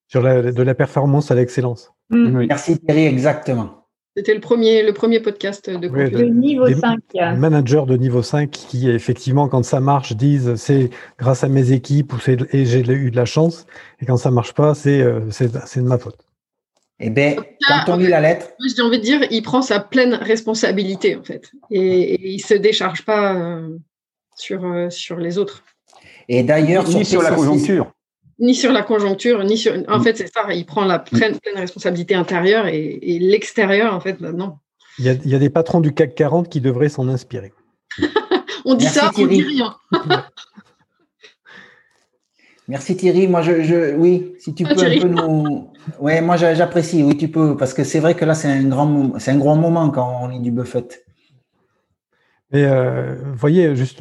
Sur 0.08 0.22
la, 0.22 0.52
de 0.52 0.64
la 0.64 0.74
performance 0.74 1.30
à 1.30 1.36
l'excellence. 1.36 1.92
Mm. 2.10 2.46
Merci 2.48 2.80
Thierry, 2.80 3.06
exactement. 3.06 3.80
C'était 4.18 4.34
le 4.34 4.42
premier, 4.42 4.84
le 4.84 4.92
premier 4.92 5.20
podcast 5.20 5.70
de, 5.70 5.88
oui, 5.88 6.32
niveau 6.32 6.68
5. 6.68 7.00
Managers 7.38 7.84
de 7.88 7.96
niveau 7.96 8.22
5 8.22 8.50
qui, 8.50 8.90
effectivement, 8.90 9.48
quand 9.48 9.64
ça 9.64 9.80
marche, 9.80 10.14
disent 10.14 10.56
c'est 10.56 10.90
grâce 11.18 11.44
à 11.44 11.48
mes 11.48 11.72
équipes 11.72 12.14
ou 12.14 12.18
et 12.28 12.66
j'ai 12.66 12.82
eu 12.82 13.12
de 13.12 13.16
la 13.16 13.26
chance. 13.26 13.66
Et 14.02 14.06
quand 14.06 14.18
ça 14.18 14.32
marche 14.32 14.54
pas, 14.54 14.74
c'est 14.74 15.00
euh, 15.02 15.22
de 15.22 15.82
ma 15.82 15.98
faute. 15.98 16.18
Eh 17.00 17.10
bien, 17.10 17.36
quand 17.68 17.94
on 17.94 17.98
lit 17.98 18.08
la 18.08 18.20
lettre. 18.20 18.48
J'ai 18.76 18.82
envie 18.82 18.98
de 18.98 19.04
dire, 19.04 19.22
il 19.32 19.42
prend 19.42 19.62
sa 19.62 19.80
pleine 19.80 20.16
responsabilité, 20.16 21.16
en 21.16 21.24
fait. 21.24 21.50
Et, 21.72 22.32
il 22.34 22.38
ne 22.38 22.42
se 22.42 22.56
décharge 22.56 23.06
pas 23.06 23.36
euh, 23.36 23.78
sur, 24.36 24.66
euh, 24.66 24.90
sur 24.90 25.18
les 25.18 25.38
autres. 25.38 25.64
Et 26.28 26.44
d'ailleurs, 26.44 26.86
sur 26.88 27.22
la 27.22 27.32
conjoncture 27.32 27.94
ni 28.40 28.56
sur 28.56 28.72
la 28.72 28.82
conjoncture, 28.82 29.44
ni 29.44 29.58
sur. 29.58 29.74
En 29.88 30.00
mm. 30.00 30.04
fait, 30.04 30.18
c'est 30.18 30.34
ça, 30.34 30.54
il 30.54 30.66
prend 30.66 30.86
la 30.86 31.00
pleine, 31.00 31.38
responsabilité 31.56 32.16
intérieure 32.16 32.68
et, 32.68 33.20
l'extérieur, 33.20 33.94
en 33.94 34.00
fait, 34.00 34.18
bah, 34.20 34.32
non. 34.32 34.58
Il 34.98 35.06
y, 35.06 35.10
a, 35.10 35.14
il 35.14 35.30
y, 35.30 35.36
a, 35.36 35.40
des 35.40 35.50
patrons 35.50 35.80
du 35.80 35.94
CAC 35.94 36.16
40 36.16 36.50
qui 36.50 36.60
devraient 36.60 36.90
s'en 36.90 37.08
inspirer. 37.08 37.54
on 38.66 38.76
dit 38.76 38.86
ça, 38.86 39.12
on 39.18 39.28
dit 39.28 39.42
rien. 39.42 39.76
Merci 42.70 42.96
Thierry. 42.96 43.28
Moi, 43.28 43.42
je, 43.42 43.96
oui, 43.96 44.34
si 44.40 44.54
tu 44.54 44.64
ah, 44.68 44.76
peux 44.76 44.82
un 44.82 45.00
peu 45.00 45.08
nous. 45.08 45.72
Ouais, 46.00 46.22
moi 46.22 46.38
j'apprécie. 46.38 47.02
Oui, 47.02 47.18
tu 47.18 47.28
peux, 47.28 47.58
parce 47.58 47.74
que 47.74 47.84
c'est 47.84 48.00
vrai 48.00 48.14
que 48.14 48.26
là, 48.26 48.36
c'est 48.36 48.48
un 48.48 48.64
grand, 48.64 49.18
c'est 49.20 49.32
un 49.32 49.38
grand 49.38 49.56
moment 49.56 49.90
quand 49.90 50.20
on 50.22 50.28
lit 50.28 50.40
du 50.40 50.52
Buffett. 50.52 51.04
Mais 52.52 52.64
euh, 52.64 53.16
vous 53.26 53.38
voyez, 53.38 53.76
juste, 53.76 54.00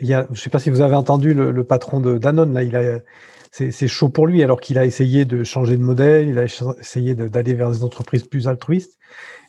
il 0.00 0.06
y 0.06 0.14
a, 0.14 0.24
je 0.26 0.30
ne 0.32 0.36
sais 0.36 0.50
pas 0.50 0.58
si 0.58 0.70
vous 0.70 0.82
avez 0.82 0.96
entendu 0.96 1.32
le, 1.32 1.64
patron 1.64 2.00
de 2.00 2.18
Danone, 2.18 2.52
là, 2.52 2.62
il 2.62 2.76
a, 2.76 3.00
c'est 3.50 3.88
chaud 3.88 4.08
pour 4.08 4.26
lui, 4.26 4.42
alors 4.42 4.60
qu'il 4.60 4.78
a 4.78 4.84
essayé 4.84 5.24
de 5.24 5.42
changer 5.44 5.76
de 5.76 5.82
modèle, 5.82 6.28
il 6.28 6.38
a 6.38 6.44
essayé 6.44 7.14
d'aller 7.14 7.54
vers 7.54 7.70
des 7.70 7.82
entreprises 7.82 8.24
plus 8.24 8.48
altruistes. 8.48 8.98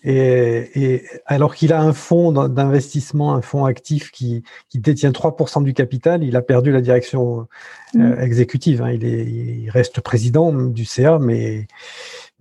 Et, 0.03 1.03
alors 1.25 1.55
qu'il 1.55 1.73
a 1.73 1.81
un 1.81 1.91
fonds 1.91 2.31
d'investissement, 2.31 3.33
un 3.33 3.41
fonds 3.41 3.65
actif 3.65 4.11
qui, 4.11 4.43
détient 4.73 5.11
3% 5.11 5.63
du 5.63 5.73
capital, 5.73 6.23
il 6.23 6.37
a 6.37 6.41
perdu 6.41 6.71
la 6.71 6.79
direction 6.79 7.47
euh, 7.95 7.99
mm. 7.99 8.21
exécutive. 8.21 8.81
Hein. 8.81 8.91
Il, 8.91 9.03
est, 9.03 9.25
il 9.25 9.69
reste 9.69 9.99
président 9.99 10.53
du 10.53 10.85
CA, 10.85 11.19
mais, 11.19 11.67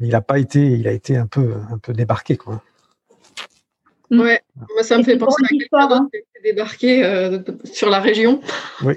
il 0.01 0.15
a 0.15 0.21
pas 0.21 0.39
été, 0.39 0.61
il 0.61 0.87
a 0.87 0.93
été 0.93 1.17
un 1.17 1.27
peu, 1.27 1.55
un 1.73 1.79
peu 1.79 1.93
débarqué, 1.93 2.37
quoi. 2.37 2.63
Mm. 4.11 4.21
Ouais, 4.21 4.41
moi 4.75 4.83
ça 4.83 4.99
me 4.99 5.03
fait 5.03 5.19
penser 5.19 5.43
à 5.45 5.49
quelqu'un 5.49 5.89
d'autre 5.89 6.11
qui 6.11 6.17
a 6.17 6.21
été 6.21 6.51
débarqué 6.51 7.05
euh, 7.05 7.39
sur 7.65 7.91
la 7.91 8.01
région. 8.01 8.41
Oui, 8.83 8.95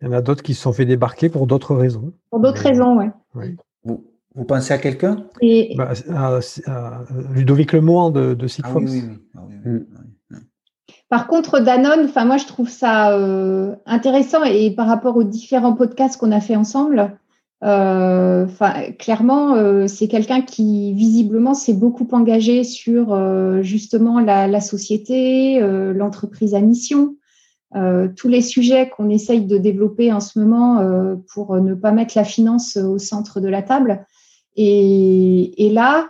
il 0.00 0.06
y 0.06 0.08
en 0.08 0.12
a 0.12 0.22
d'autres 0.22 0.42
qui 0.42 0.54
se 0.54 0.62
sont 0.62 0.72
fait 0.72 0.84
débarquer 0.84 1.28
pour 1.28 1.46
d'autres 1.46 1.74
raisons. 1.74 2.12
Pour 2.30 2.40
d'autres 2.40 2.62
raisons, 2.62 2.96
ouais. 2.98 3.10
oui. 3.34 3.56
Vous 4.34 4.44
pensez 4.44 4.74
à 4.74 4.78
quelqu'un? 4.78 5.26
Bah, 5.76 5.92
Ludovic 7.30 7.72
Lemoine 7.72 8.12
de, 8.12 8.34
de 8.34 8.46
ah 8.64 8.72
oui, 8.74 9.02
ah 9.36 9.40
mm. 9.64 9.86
Par 11.08 11.28
contre, 11.28 11.60
Danone, 11.60 12.06
enfin 12.06 12.24
moi 12.24 12.38
je 12.38 12.46
trouve 12.46 12.68
ça 12.68 13.12
euh, 13.12 13.76
intéressant 13.86 14.42
et 14.42 14.74
par 14.74 14.88
rapport 14.88 15.16
aux 15.16 15.22
différents 15.22 15.74
podcasts 15.74 16.18
qu'on 16.18 16.32
a 16.32 16.40
fait 16.40 16.56
ensemble, 16.56 17.16
euh, 17.64 18.46
clairement 18.98 19.54
euh, 19.54 19.86
c'est 19.86 20.08
quelqu'un 20.08 20.42
qui 20.42 20.92
visiblement 20.92 21.54
s'est 21.54 21.74
beaucoup 21.74 22.06
engagé 22.12 22.62
sur 22.64 23.16
justement 23.62 24.20
la, 24.20 24.60
société, 24.60 25.60
l'entreprise 25.60 26.54
à 26.54 26.60
mission, 26.60 27.16
tous 28.16 28.28
les 28.28 28.42
sujets 28.42 28.88
qu'on 28.88 29.08
essaye 29.08 29.46
de 29.46 29.58
développer 29.58 30.12
en 30.12 30.20
ce 30.20 30.38
moment 30.38 30.80
pour 31.32 31.56
ne 31.60 31.74
pas 31.74 31.92
mettre 31.92 32.16
la 32.16 32.24
finance 32.24 32.76
au 32.76 32.98
centre 32.98 33.40
de 33.40 33.48
la 33.48 33.62
table. 33.62 34.06
Et, 34.56 35.70
là, 35.72 36.08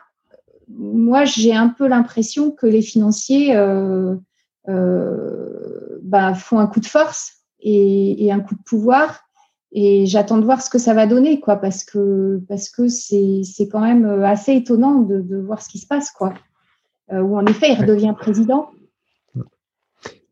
moi, 0.68 1.25
j'ai 1.25 1.54
un 1.54 1.68
peu 1.68 1.87
l'impression 1.87 2.50
que 2.50 2.66
les 2.66 2.82
financiers 2.82 3.56
euh, 3.56 4.16
euh, 4.68 5.99
bah, 6.02 6.34
font 6.34 6.58
un 6.58 6.66
coup 6.66 6.80
de 6.80 6.87
force 6.87 7.44
et, 7.61 8.30
un 8.30 8.40
coup 8.40 8.54
de 8.54 8.62
pouvoir. 8.62 9.24
Et 9.75 10.07
j'attends 10.07 10.38
de 10.38 10.45
voir 10.45 10.62
ce 10.62 10.71
que 10.71 10.78
ça 10.78 10.95
va 10.95 11.07
donner, 11.07 11.40
quoi, 11.40 11.57
parce 11.57 11.85
que 11.85 12.40
parce 12.49 12.69
que 12.69 12.88
c'est 12.88 13.69
quand 13.71 13.81
même 13.81 14.07
assez 14.23 14.52
étonnant 14.54 15.00
de, 15.00 15.37
voir 15.40 15.61
ce 15.61 15.69
qui 15.69 15.78
se 15.78 15.87
passe, 15.87 16.11
quoi. 16.11 16.33
Euh, 17.12 17.21
où 17.21 17.37
en 17.37 17.45
effet, 17.47 17.73
il 17.73 17.81
redevient 17.81 18.14
président. 18.16 18.71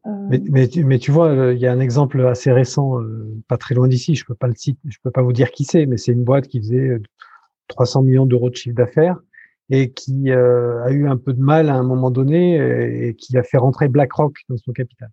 Mais, 0.04 0.40
mais, 0.50 0.66
tu, 0.66 0.84
mais, 0.84 0.98
tu, 0.98 1.12
vois, 1.12 1.52
il 1.52 1.60
y 1.60 1.66
a 1.66 1.72
un 1.72 1.78
exemple 1.78 2.26
assez 2.26 2.50
récent, 2.50 2.98
pas 3.46 3.56
très 3.56 3.74
loin 3.74 3.86
d'ici. 3.86 4.14
Je 4.14 4.24
peux 4.24 4.34
pas 4.34 4.48
le 4.48 4.54
je 4.56 4.96
peux 5.02 5.10
pas 5.10 5.22
vous 5.22 5.32
dire 5.32 5.50
qui 5.50 5.64
c'est, 5.64 5.86
mais 5.86 5.96
c'est 5.96 6.12
une 6.12 6.24
boîte 6.24 6.48
qui 6.48 6.58
faisait 6.58 7.00
300 7.68 8.02
millions 8.02 8.26
d'euros 8.26 8.50
de 8.50 8.56
chiffre 8.56 8.76
d'affaires 8.76 9.18
et 9.70 9.90
qui 9.90 10.30
euh, 10.30 10.84
a 10.84 10.90
eu 10.90 11.08
un 11.08 11.16
peu 11.16 11.32
de 11.32 11.40
mal 11.40 11.70
à 11.70 11.74
un 11.74 11.82
moment 11.82 12.10
donné 12.10 13.08
et, 13.08 13.14
qui 13.14 13.36
a 13.38 13.42
fait 13.42 13.56
rentrer 13.56 13.88
BlackRock 13.88 14.34
dans 14.48 14.56
son 14.58 14.72
capital. 14.72 15.08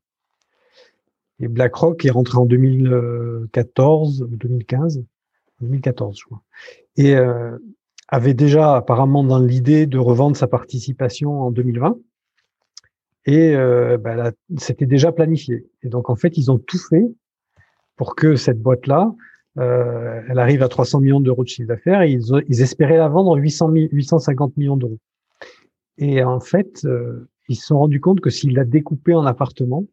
Et 1.40 1.48
BlackRock 1.48 2.04
est 2.06 2.12
rentré 2.12 2.38
en 2.38 2.46
2014 2.46 4.24
ou 4.24 4.36
2015, 4.36 5.04
2014 5.62 6.18
je 6.20 6.26
crois, 6.26 6.42
et 6.98 7.16
euh, 7.16 7.58
avait 8.08 8.34
déjà 8.34 8.76
apparemment 8.76 9.24
dans 9.24 9.40
l'idée 9.40 9.86
de 9.86 9.98
revendre 9.98 10.36
sa 10.36 10.48
participation 10.48 11.42
en 11.42 11.52
2020. 11.52 11.98
Et 13.26 13.56
euh, 13.56 13.98
bah, 13.98 14.32
c'était 14.58 14.86
déjà 14.86 15.12
planifié. 15.12 15.66
Et 15.84 15.90
donc 15.90 16.10
en 16.10 16.16
fait, 16.16 16.38
ils 16.38 16.50
ont 16.50 16.58
tout 16.58 16.80
fait 16.80 17.06
pour 17.96 18.16
que 18.16 18.36
cette 18.36 18.60
boîte-là 18.60 19.14
euh, 19.58 20.22
elle 20.30 20.40
arrive 20.40 20.64
à 20.64 20.70
300 20.70 21.02
millions 21.02 21.20
d'euros 21.20 21.44
de 21.44 21.50
chiffre 21.50 21.68
d'affaires 21.68 22.02
et 22.02 22.12
ils, 22.12 22.62
espéraient 22.62 22.98
la 22.98 23.10
vendre 23.10 23.36
800 23.38 23.72
850 23.92 24.56
millions 24.58 24.78
d'euros. 24.78 25.00
Et 25.98 26.24
en 26.24 26.40
fait, 26.40 26.86
euh, 26.86 27.30
ils 27.50 27.56
se 27.56 27.68
sont 27.68 27.80
rendus 27.80 28.00
compte 28.00 28.22
que 28.22 28.30
s'ils 28.30 28.54
la 28.54 28.64
découpaient 28.64 29.16
en 29.16 29.26
appartements, 29.26 29.86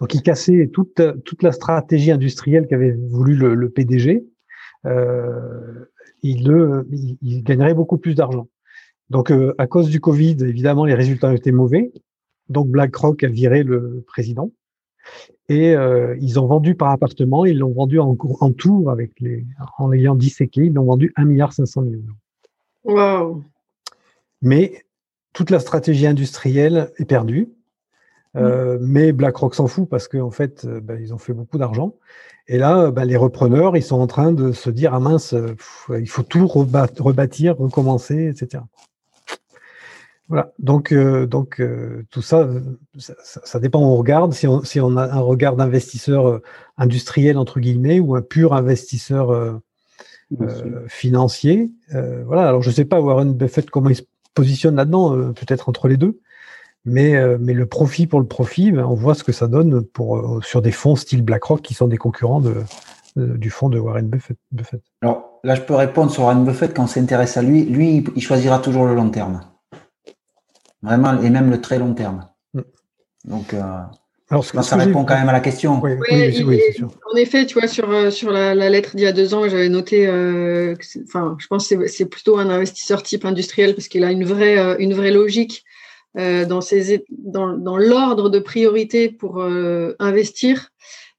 donc 0.00 0.14
ils 0.14 0.22
cassaient 0.22 0.70
toute, 0.72 1.02
toute 1.24 1.42
la 1.42 1.52
stratégie 1.52 2.10
industrielle 2.10 2.66
qu'avait 2.66 2.92
voulu 2.92 3.34
le, 3.36 3.68
PDG, 3.68 4.24
euh, 4.86 5.84
il, 6.22 6.48
le, 6.48 6.88
il, 6.90 7.42
gagnerait 7.42 7.74
beaucoup 7.74 7.98
plus 7.98 8.14
d'argent. 8.14 8.48
Donc 9.10 9.30
euh, 9.30 9.54
à 9.58 9.66
cause 9.66 9.90
du 9.90 10.00
Covid, 10.00 10.36
évidemment, 10.40 10.86
les 10.86 10.94
résultats 10.94 11.28
ont 11.28 11.34
été 11.34 11.52
mauvais. 11.52 11.92
Donc 12.48 12.68
BlackRock 12.68 13.22
a 13.24 13.28
viré 13.28 13.62
le 13.62 14.02
président. 14.06 14.50
Et 15.48 15.74
euh, 15.74 16.16
ils 16.20 16.38
ont 16.38 16.46
vendu 16.46 16.74
par 16.74 16.90
appartement, 16.90 17.44
ils 17.44 17.58
l'ont 17.58 17.72
vendu 17.72 17.98
en, 17.98 18.16
en 18.40 18.52
tout, 18.52 18.88
avec 18.88 19.12
les, 19.20 19.44
en 19.78 19.88
l'ayant 19.88 20.14
disséqué, 20.14 20.62
ils 20.62 20.72
l'ont 20.72 20.84
vendu 20.84 21.12
1,5 21.18 21.24
milliard 21.26 21.52
Wow. 22.84 23.42
Mais 24.40 24.84
toute 25.34 25.50
la 25.50 25.58
stratégie 25.58 26.06
industrielle 26.06 26.90
est 26.96 27.04
perdue. 27.04 27.50
Euh. 28.36 28.78
Mais 28.80 29.12
BlackRock 29.12 29.54
s'en 29.54 29.66
fout 29.66 29.88
parce 29.88 30.06
qu'en 30.08 30.20
en 30.20 30.30
fait, 30.30 30.64
euh, 30.64 30.80
ben, 30.80 31.00
ils 31.00 31.12
ont 31.12 31.18
fait 31.18 31.32
beaucoup 31.32 31.58
d'argent. 31.58 31.94
Et 32.46 32.58
là, 32.58 32.90
ben, 32.90 33.04
les 33.04 33.16
repreneurs, 33.16 33.76
ils 33.76 33.82
sont 33.82 34.00
en 34.00 34.06
train 34.06 34.32
de 34.32 34.52
se 34.52 34.70
dire 34.70 34.94
ah 34.94 35.00
mince, 35.00 35.34
il 35.90 36.08
faut 36.08 36.22
tout 36.22 36.46
rebâtir, 36.46 37.56
recommencer, 37.58 38.28
etc. 38.28 38.62
Voilà. 40.30 40.52
Donc, 40.60 40.92
euh, 40.92 41.26
donc 41.26 41.60
euh, 41.60 42.06
tout 42.12 42.22
ça, 42.22 42.48
ça, 42.96 43.58
dépend 43.58 43.80
où 43.80 43.86
on 43.86 43.96
regarde. 43.96 44.32
Si 44.32 44.46
on, 44.46 44.62
si 44.62 44.78
on 44.80 44.96
a 44.96 45.02
un 45.02 45.18
regard 45.18 45.56
d'investisseur 45.56 46.28
euh, 46.28 46.42
industriel 46.78 47.36
entre 47.36 47.58
guillemets 47.58 47.98
ou 47.98 48.14
un 48.14 48.22
pur 48.22 48.54
investisseur 48.54 49.60
financier, 50.86 51.72
voilà. 52.24 52.48
Alors, 52.48 52.62
je 52.62 52.70
sais 52.70 52.84
pas 52.84 53.00
Warren 53.00 53.34
Buffett 53.34 53.68
comment 53.70 53.90
il 53.90 53.96
se 53.96 54.02
positionne 54.32 54.76
là-dedans, 54.76 55.32
peut-être 55.32 55.68
entre 55.68 55.88
les 55.88 55.96
deux. 55.96 56.20
Mais, 56.86 57.14
mais 57.38 57.52
le 57.52 57.66
profit 57.66 58.06
pour 58.06 58.20
le 58.20 58.26
profit, 58.26 58.72
ben, 58.72 58.84
on 58.84 58.94
voit 58.94 59.14
ce 59.14 59.22
que 59.22 59.32
ça 59.32 59.48
donne 59.48 59.82
pour 59.82 60.42
sur 60.42 60.62
des 60.62 60.72
fonds 60.72 60.96
style 60.96 61.22
BlackRock 61.22 61.60
qui 61.60 61.74
sont 61.74 61.88
des 61.88 61.98
concurrents 61.98 62.40
de, 62.40 62.54
du 63.16 63.50
fonds 63.50 63.68
de 63.68 63.78
Warren 63.78 64.08
Buffett. 64.08 64.38
Buffett. 64.50 64.80
Alors 65.02 65.40
là, 65.44 65.54
je 65.54 65.60
peux 65.60 65.74
répondre 65.74 66.10
sur 66.10 66.22
Warren 66.22 66.44
Buffett 66.44 66.74
quand 66.74 66.84
on 66.84 66.88
s'intéresse 66.88 67.36
à 67.36 67.42
lui. 67.42 67.64
Lui, 67.64 68.04
il 68.16 68.22
choisira 68.22 68.58
toujours 68.58 68.86
le 68.86 68.94
long 68.94 69.10
terme. 69.10 69.40
Vraiment, 70.82 71.20
et 71.20 71.30
même 71.30 71.50
le 71.50 71.60
très 71.60 71.78
long 71.78 71.94
terme. 71.94 72.28
Mm. 72.54 72.60
Donc, 73.24 73.54
euh, 73.54 73.62
Alors, 74.30 74.44
ça 74.44 74.76
répond 74.76 75.04
quand 75.04 75.18
même 75.18 75.28
à 75.28 75.32
la 75.32 75.40
question. 75.40 75.80
Oui, 75.82 75.92
oui, 76.10 76.60
sûr. 76.74 76.90
En 77.12 77.16
effet, 77.16 77.46
tu 77.46 77.58
vois, 77.58 77.68
sur, 77.68 77.90
euh, 77.90 78.10
sur 78.10 78.30
la, 78.30 78.54
lettre 78.54 78.96
d'il 78.96 79.04
y 79.04 79.08
a 79.08 79.12
deux 79.12 79.34
ans, 79.34 79.48
j'avais 79.48 79.68
noté, 79.68 80.06
euh, 80.06 80.74
enfin, 81.04 81.36
je 81.38 81.46
pense 81.48 81.68
que 81.68 81.86
c'est 81.86 82.06
plutôt 82.06 82.38
un 82.38 82.48
investisseur 82.48 83.02
type 83.02 83.24
industriel 83.24 83.74
parce 83.74 83.88
qu'il 83.88 84.04
a 84.04 84.10
une 84.10 84.24
vraie, 84.24 84.76
une 84.78 84.94
vraie 84.94 85.10
logique 85.10 85.64
dans, 86.16 86.60
ses, 86.60 87.04
dans, 87.10 87.76
l'ordre 87.76 88.30
de 88.30 88.38
priorité 88.38 89.08
pour 89.08 89.42
investir. 89.98 90.70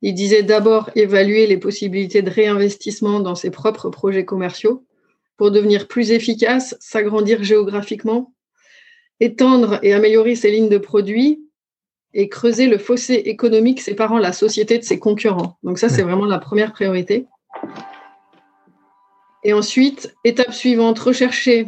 Il 0.02 0.14
disait 0.14 0.44
d'abord 0.44 0.90
évaluer 0.96 1.48
les 1.48 1.58
possibilités 1.58 2.22
de 2.22 2.30
réinvestissement 2.30 3.20
dans 3.20 3.36
ses 3.36 3.52
propres 3.52 3.90
projets 3.90 4.26
commerciaux 4.26 4.86
pour 5.38 5.52
devenir 5.52 5.88
plus 5.88 6.12
efficace, 6.12 6.76
s'agrandir 6.80 7.44
géographiquement 7.44 8.34
étendre 9.22 9.80
et 9.84 9.94
améliorer 9.94 10.36
ses 10.36 10.52
lignes 10.52 10.68
de 10.68 10.80
produits 10.80 11.48
et 12.14 12.28
creuser 12.28 12.68
le 12.68 12.78
fossé 12.78 13.14
économique 13.14 13.80
séparant 13.80 14.18
la 14.18 14.34
société 14.34 14.78
de 14.78 14.84
ses 14.84 15.00
concurrents. 15.00 15.58
Donc 15.64 15.80
ça, 15.80 15.88
c'est 15.88 16.02
vraiment 16.02 16.26
la 16.26 16.40
première 16.40 16.74
priorité. 16.74 17.28
Et 19.44 19.54
ensuite, 19.54 20.14
étape 20.24 20.54
suivante, 20.54 21.00
rechercher 21.00 21.68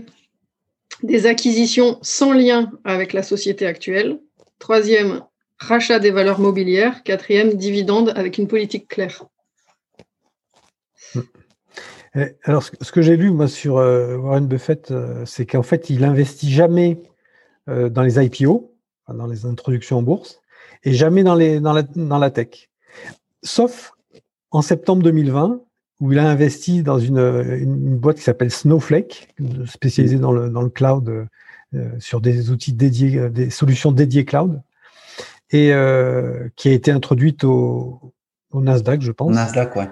des 1.04 1.26
acquisitions 1.26 2.00
sans 2.02 2.34
lien 2.34 2.72
avec 2.84 3.14
la 3.14 3.24
société 3.24 3.68
actuelle. 3.68 4.20
Troisième, 4.58 5.22
rachat 5.60 6.00
des 6.00 6.12
valeurs 6.12 6.40
mobilières. 6.40 7.04
Quatrième, 7.04 7.54
dividende 7.54 8.14
avec 8.16 8.38
une 8.38 8.48
politique 8.48 8.88
claire. 8.88 9.26
Alors, 12.44 12.64
ce 12.64 12.92
que 12.92 13.02
j'ai 13.02 13.18
lu, 13.18 13.32
moi, 13.32 13.48
sur 13.48 13.78
euh, 13.78 14.18
Warren 14.18 14.48
Buffett, 14.48 14.92
euh, 14.92 15.26
c'est 15.26 15.46
qu'en 15.48 15.64
fait, 15.64 15.90
il 15.90 16.04
investit 16.04 16.52
jamais 16.52 17.02
euh, 17.70 17.90
dans 17.90 18.04
les 18.04 18.24
IPO, 18.24 18.72
dans 19.08 19.26
les 19.26 19.46
introductions 19.46 19.98
en 19.98 20.04
bourse, 20.04 20.40
et 20.84 20.94
jamais 20.94 21.24
dans, 21.24 21.36
dans 21.36 22.18
la 22.20 22.30
tech. 22.30 22.70
Sauf 23.42 23.94
en 24.52 24.62
septembre 24.62 25.02
2020, 25.02 25.62
où 26.04 26.12
il 26.12 26.20
a 26.20 26.30
investi 26.30 26.84
dans 26.84 27.00
une, 27.00 27.18
une 27.18 27.96
boîte 27.96 28.18
qui 28.18 28.24
s'appelle 28.24 28.52
Snowflake, 28.52 29.30
spécialisée 29.66 30.18
dans 30.18 30.34
le, 30.34 30.50
dans 30.50 30.62
le 30.62 30.70
cloud, 30.70 31.28
euh, 31.74 31.90
sur 31.98 32.20
des 32.20 32.52
outils 32.52 32.74
dédiés, 32.74 33.18
euh, 33.18 33.30
des 33.30 33.50
solutions 33.50 33.94
dédiées 33.94 34.26
cloud, 34.26 34.62
et 35.50 35.72
euh, 35.72 36.50
qui 36.58 36.68
a 36.68 36.74
été 36.74 36.92
introduite 36.92 37.46
au, 37.46 38.02
au 38.52 38.60
Nasdaq, 38.62 39.02
je 39.02 39.14
pense. 39.14 39.34
Nasdaq, 39.34 39.78
ouais. 39.78 39.88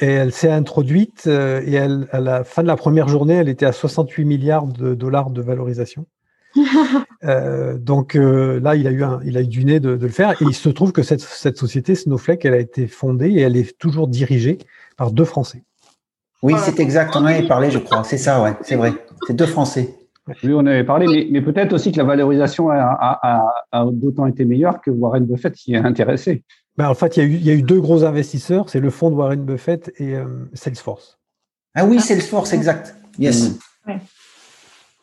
Et 0.00 0.06
elle 0.06 0.32
s'est 0.32 0.50
introduite, 0.50 1.26
et 1.26 1.74
elle, 1.74 2.08
à 2.10 2.20
la 2.20 2.42
fin 2.42 2.62
de 2.62 2.66
la 2.66 2.76
première 2.76 3.08
journée, 3.08 3.34
elle 3.34 3.50
était 3.50 3.66
à 3.66 3.72
68 3.72 4.24
milliards 4.24 4.66
de 4.66 4.94
dollars 4.94 5.28
de 5.28 5.42
valorisation. 5.42 6.06
Euh, 7.22 7.76
donc 7.76 8.16
euh, 8.16 8.60
là, 8.60 8.76
il 8.76 8.86
a 8.86 8.90
eu 8.90 9.02
un, 9.02 9.20
il 9.26 9.36
a 9.36 9.42
eu 9.42 9.46
du 9.46 9.66
nez 9.66 9.78
de, 9.78 9.90
le 9.90 10.08
faire. 10.08 10.30
Et 10.40 10.44
il 10.46 10.54
se 10.54 10.70
trouve 10.70 10.90
que 10.90 11.02
cette, 11.02 11.20
cette, 11.20 11.58
société 11.58 11.94
Snowflake, 11.94 12.46
elle 12.46 12.54
a 12.54 12.58
été 12.58 12.86
fondée 12.86 13.28
et 13.28 13.40
elle 13.40 13.58
est 13.58 13.76
toujours 13.76 14.08
dirigée 14.08 14.56
par 15.00 15.12
deux 15.12 15.24
Français. 15.24 15.62
Oui, 16.42 16.52
c'est 16.62 16.78
exact. 16.78 17.16
On 17.16 17.20
en 17.20 17.24
avait 17.24 17.48
parlé, 17.48 17.70
je 17.70 17.78
crois. 17.78 18.04
C'est 18.04 18.18
ça, 18.18 18.42
ouais. 18.42 18.52
C'est 18.60 18.76
vrai. 18.76 18.92
C'est 19.26 19.32
deux 19.32 19.46
Français. 19.46 19.94
Oui, 20.44 20.52
on 20.52 20.66
avait 20.66 20.84
parlé, 20.84 21.26
mais, 21.30 21.40
peut-être 21.40 21.72
aussi 21.72 21.90
que 21.90 21.96
la 21.96 22.04
valorisation 22.04 22.68
a, 22.70 23.50
d'autant 23.92 24.26
été 24.26 24.44
meilleure 24.44 24.82
que 24.82 24.90
Warren 24.90 25.24
Buffett 25.24 25.56
s'y 25.56 25.72
est 25.72 25.78
intéressé. 25.78 26.44
Ben, 26.76 26.90
en 26.90 26.94
fait, 26.94 27.16
il 27.16 27.42
y, 27.42 27.48
a 27.48 27.54
eu, 27.54 27.62
deux 27.62 27.80
gros 27.80 28.04
investisseurs, 28.04 28.68
c'est 28.68 28.78
le 28.78 28.90
fonds 28.90 29.10
de 29.10 29.14
Warren 29.14 29.42
Buffett 29.42 29.90
et 29.96 30.14
euh, 30.14 30.26
Salesforce. 30.52 31.18
Ah 31.74 31.86
oui, 31.86 31.98
Salesforce, 31.98 32.52
exact. 32.52 32.94
Yes. 33.18 33.58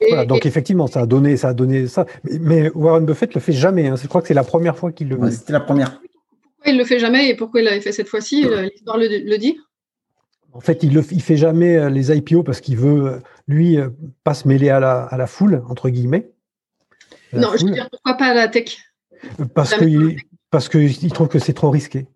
Voilà, 0.10 0.26
donc 0.26 0.46
effectivement, 0.46 0.86
ça 0.86 1.02
a 1.02 1.06
donné, 1.08 1.38
ça 1.38 1.50
a 1.50 1.54
donné 1.56 1.88
ça. 1.88 2.06
Mais, 2.24 2.70
Warren 2.76 3.04
Buffett 3.04 3.34
le 3.34 3.42
fait 3.42 3.54
jamais. 3.54 3.88
Hein. 3.88 3.96
Je 3.96 4.08
crois 4.08 4.22
que 4.22 4.28
c'est 4.28 4.36
la 4.36 4.44
première 4.44 4.78
fois 4.78 4.92
qu'il 4.92 5.10
le 5.10 5.18
fait. 5.18 5.32
C'était 5.32 5.54
la 5.54 5.60
première. 5.60 6.00
Pourquoi 6.00 6.72
il 6.72 6.78
le 6.78 6.86
fait 6.86 7.00
jamais 7.00 7.30
et 7.30 7.36
pourquoi 7.36 7.62
il 7.62 7.64
l'avait 7.64 7.82
fait 7.82 7.92
cette 7.92 8.10
fois-ci 8.10 8.44
L'histoire 8.44 8.98
le, 9.00 9.38
dit? 9.38 9.58
En 10.58 10.60
fait, 10.60 10.82
il 10.82 10.92
ne 10.92 11.02
fait 11.04 11.38
jamais 11.38 11.78
euh, 11.78 11.90
les 11.92 12.12
IPO 12.12 12.42
parce 12.42 12.62
qu'il 12.62 12.78
veut, 12.78 13.06
euh, 13.06 13.20
lui, 13.48 13.78
euh, 13.78 13.90
pas 14.24 14.34
se 14.34 14.48
mêler 14.48 14.70
à 14.70 14.80
la, 14.80 15.04
à 15.04 15.16
la 15.16 15.28
foule, 15.28 15.64
entre 15.70 15.90
guillemets. 15.90 16.32
non, 17.32 17.50
je 17.56 17.64
veux 17.64 17.72
dire, 17.72 17.88
pourquoi 17.92 18.16
pas 18.16 18.26
à 18.26 18.34
la 18.34 18.48
tech? 18.48 18.76
Parce 19.54 19.76
qu'il 19.76 21.12
trouve 21.14 21.28
que 21.28 21.38
c'est 21.38 21.54
trop 21.54 21.70
risqué. 21.70 22.08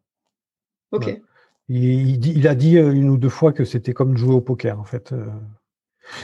Ok. 0.91 1.21
Il, 1.69 2.25
il, 2.25 2.47
a 2.47 2.55
dit 2.55 2.77
une 2.77 3.09
ou 3.11 3.17
deux 3.17 3.29
fois 3.29 3.53
que 3.53 3.63
c'était 3.63 3.93
comme 3.93 4.17
jouer 4.17 4.33
au 4.33 4.41
poker, 4.41 4.79
en 4.79 4.85
fait. 4.85 5.13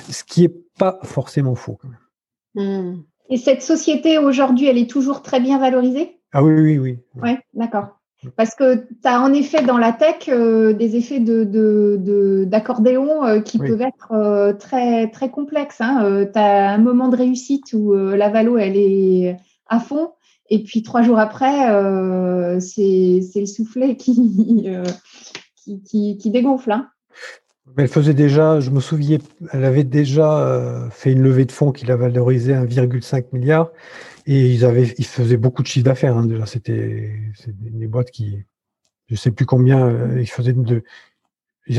Ce 0.10 0.24
qui 0.24 0.42
n'est 0.42 0.54
pas 0.80 1.00
forcément 1.04 1.54
faux. 1.54 1.78
Quand 1.80 1.90
même. 1.90 2.96
Hmm. 2.96 3.04
Et 3.30 3.38
cette 3.38 3.62
société, 3.62 4.18
aujourd'hui, 4.18 4.66
elle 4.66 4.80
est 4.80 4.90
toujours 4.90 5.22
très 5.22 5.40
bien 5.40 5.60
valorisée? 5.60 6.20
Ah 6.34 6.44
oui, 6.44 6.54
oui, 6.54 6.78
oui. 6.80 7.00
Oui, 7.22 7.38
d'accord. 7.54 7.97
Parce 8.36 8.56
que 8.56 8.76
tu 8.76 8.86
as 9.04 9.22
en 9.22 9.32
effet 9.32 9.64
dans 9.64 9.78
la 9.78 9.92
tech 9.92 10.28
euh, 10.28 10.74
des 10.74 10.96
effets 10.96 11.20
d'accordéon 11.20 13.22
de, 13.22 13.28
de, 13.28 13.38
euh, 13.38 13.42
qui 13.42 13.60
peuvent 13.60 13.82
être 13.82 14.12
euh, 14.12 14.54
très, 14.54 15.12
très 15.12 15.30
complexes. 15.30 15.82
Hein. 15.82 16.26
tu 16.34 16.40
as 16.40 16.72
un 16.72 16.80
moment 16.80 17.10
de 17.10 17.16
réussite 17.16 17.74
où 17.74 17.94
la 17.94 18.30
valo, 18.30 18.58
elle 18.58 18.76
est 18.76 19.38
à 19.68 19.80
fond. 19.80 20.14
Et 20.50 20.64
puis 20.64 20.82
trois 20.82 21.04
jours 21.04 21.20
après, 21.20 21.68
c'est 22.60 23.22
le 23.36 23.46
soufflet 23.46 23.96
qui, 23.98 24.68
qui, 25.86 26.18
qui, 26.18 26.32
dégonfle. 26.32 26.72
Hein. 26.72 26.88
Elle 27.78 27.90
faisait 27.90 28.14
déjà, 28.14 28.62
je 28.62 28.72
me 28.72 28.80
souviens, 28.80 29.18
elle 29.52 29.66
avait 29.66 29.84
déjà 29.84 30.88
fait 30.90 31.12
une 31.12 31.22
levée 31.22 31.46
de 31.46 31.52
fonds 31.52 31.72
qui 31.72 31.86
la 31.86 31.98
valorisait 31.98 32.56
1,5 32.56 33.26
milliard. 33.34 33.70
Et 34.28 34.54
ils 34.54 34.66
avaient, 34.66 34.94
ils 34.98 35.06
faisaient 35.06 35.38
beaucoup 35.38 35.64
de 35.64 35.68
chiffre 35.68 35.86
d'affaires. 35.86 36.16
Hein, 36.16 36.26
déjà, 36.26 36.46
c'était 36.46 37.12
des 37.48 37.88
boîtes 37.88 38.12
qui, 38.12 38.44
je 39.08 39.16
sais 39.16 39.32
plus 39.32 39.46
combien, 39.46 39.88
euh, 39.88 40.22
ils 40.22 40.30
faisaient 40.30 40.54
de, 40.54 40.84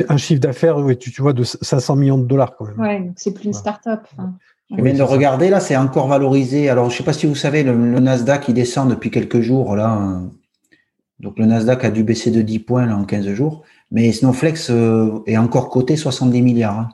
un 0.09 0.17
chiffre 0.17 0.41
d'affaires, 0.41 0.77
tu, 0.99 1.13
tu, 1.13 1.23
vois, 1.23 1.33
de 1.35 1.45
500 1.45 1.97
millions 1.97 2.19
de 2.19 2.27
dollars 2.27 2.57
quand 2.57 2.67
même. 2.67 2.81
Ouais, 2.81 3.11
c'est 3.17 3.33
plus 3.33 3.45
une 3.45 3.53
start-up. 3.53 4.01
Hein. 4.19 4.35
Mais 4.71 4.93
de 4.93 5.03
regarder 5.03 5.49
là, 5.49 5.61
c'est 5.61 5.77
encore 5.77 6.09
valorisé. 6.09 6.69
Alors, 6.69 6.91
je 6.91 6.97
sais 6.97 7.05
pas 7.05 7.15
si 7.15 7.27
vous 7.27 7.35
savez, 7.35 7.63
le, 7.63 7.75
Nasdaq 7.75 8.49
il 8.49 8.55
descend 8.55 8.91
depuis 8.91 9.11
quelques 9.11 9.41
jours 9.41 9.77
là. 9.77 10.21
Donc 11.21 11.39
le 11.39 11.47
Nasdaq 11.47 11.85
a 11.85 11.91
dû 11.91 12.05
baisser 12.05 12.31
de 12.31 12.43
10 12.43 12.61
points 12.61 12.87
là 12.87 12.97
en 12.97 13.05
15 13.05 13.27
jours, 13.33 13.65
mais 13.91 14.13
Snowflex 14.13 14.71
euh, 14.71 15.21
est 15.27 15.37
encore 15.37 15.69
coté 15.69 15.97
70 15.97 16.43
milliards. 16.43 16.79
Hein. 16.79 16.89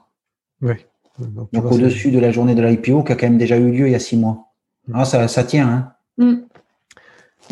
Oui. 0.63 0.75
Donc, 1.19 1.53
Donc 1.53 1.71
au-dessus 1.71 2.11
de 2.11 2.19
la 2.19 2.31
journée 2.31 2.55
de 2.55 2.63
l'IPO 2.63 3.03
qui 3.03 3.13
a 3.13 3.17
quand 3.17 3.27
même 3.27 3.39
déjà 3.39 3.59
eu 3.59 3.71
lieu 3.71 3.87
il 3.87 3.93
y 3.93 3.95
a 3.95 4.01
6 4.01 4.17
mois. 4.17 4.44
Ah, 4.93 5.05
ça, 5.05 5.45
tient. 5.45 5.69
Hein. 5.69 5.93
Mm. 6.19 6.35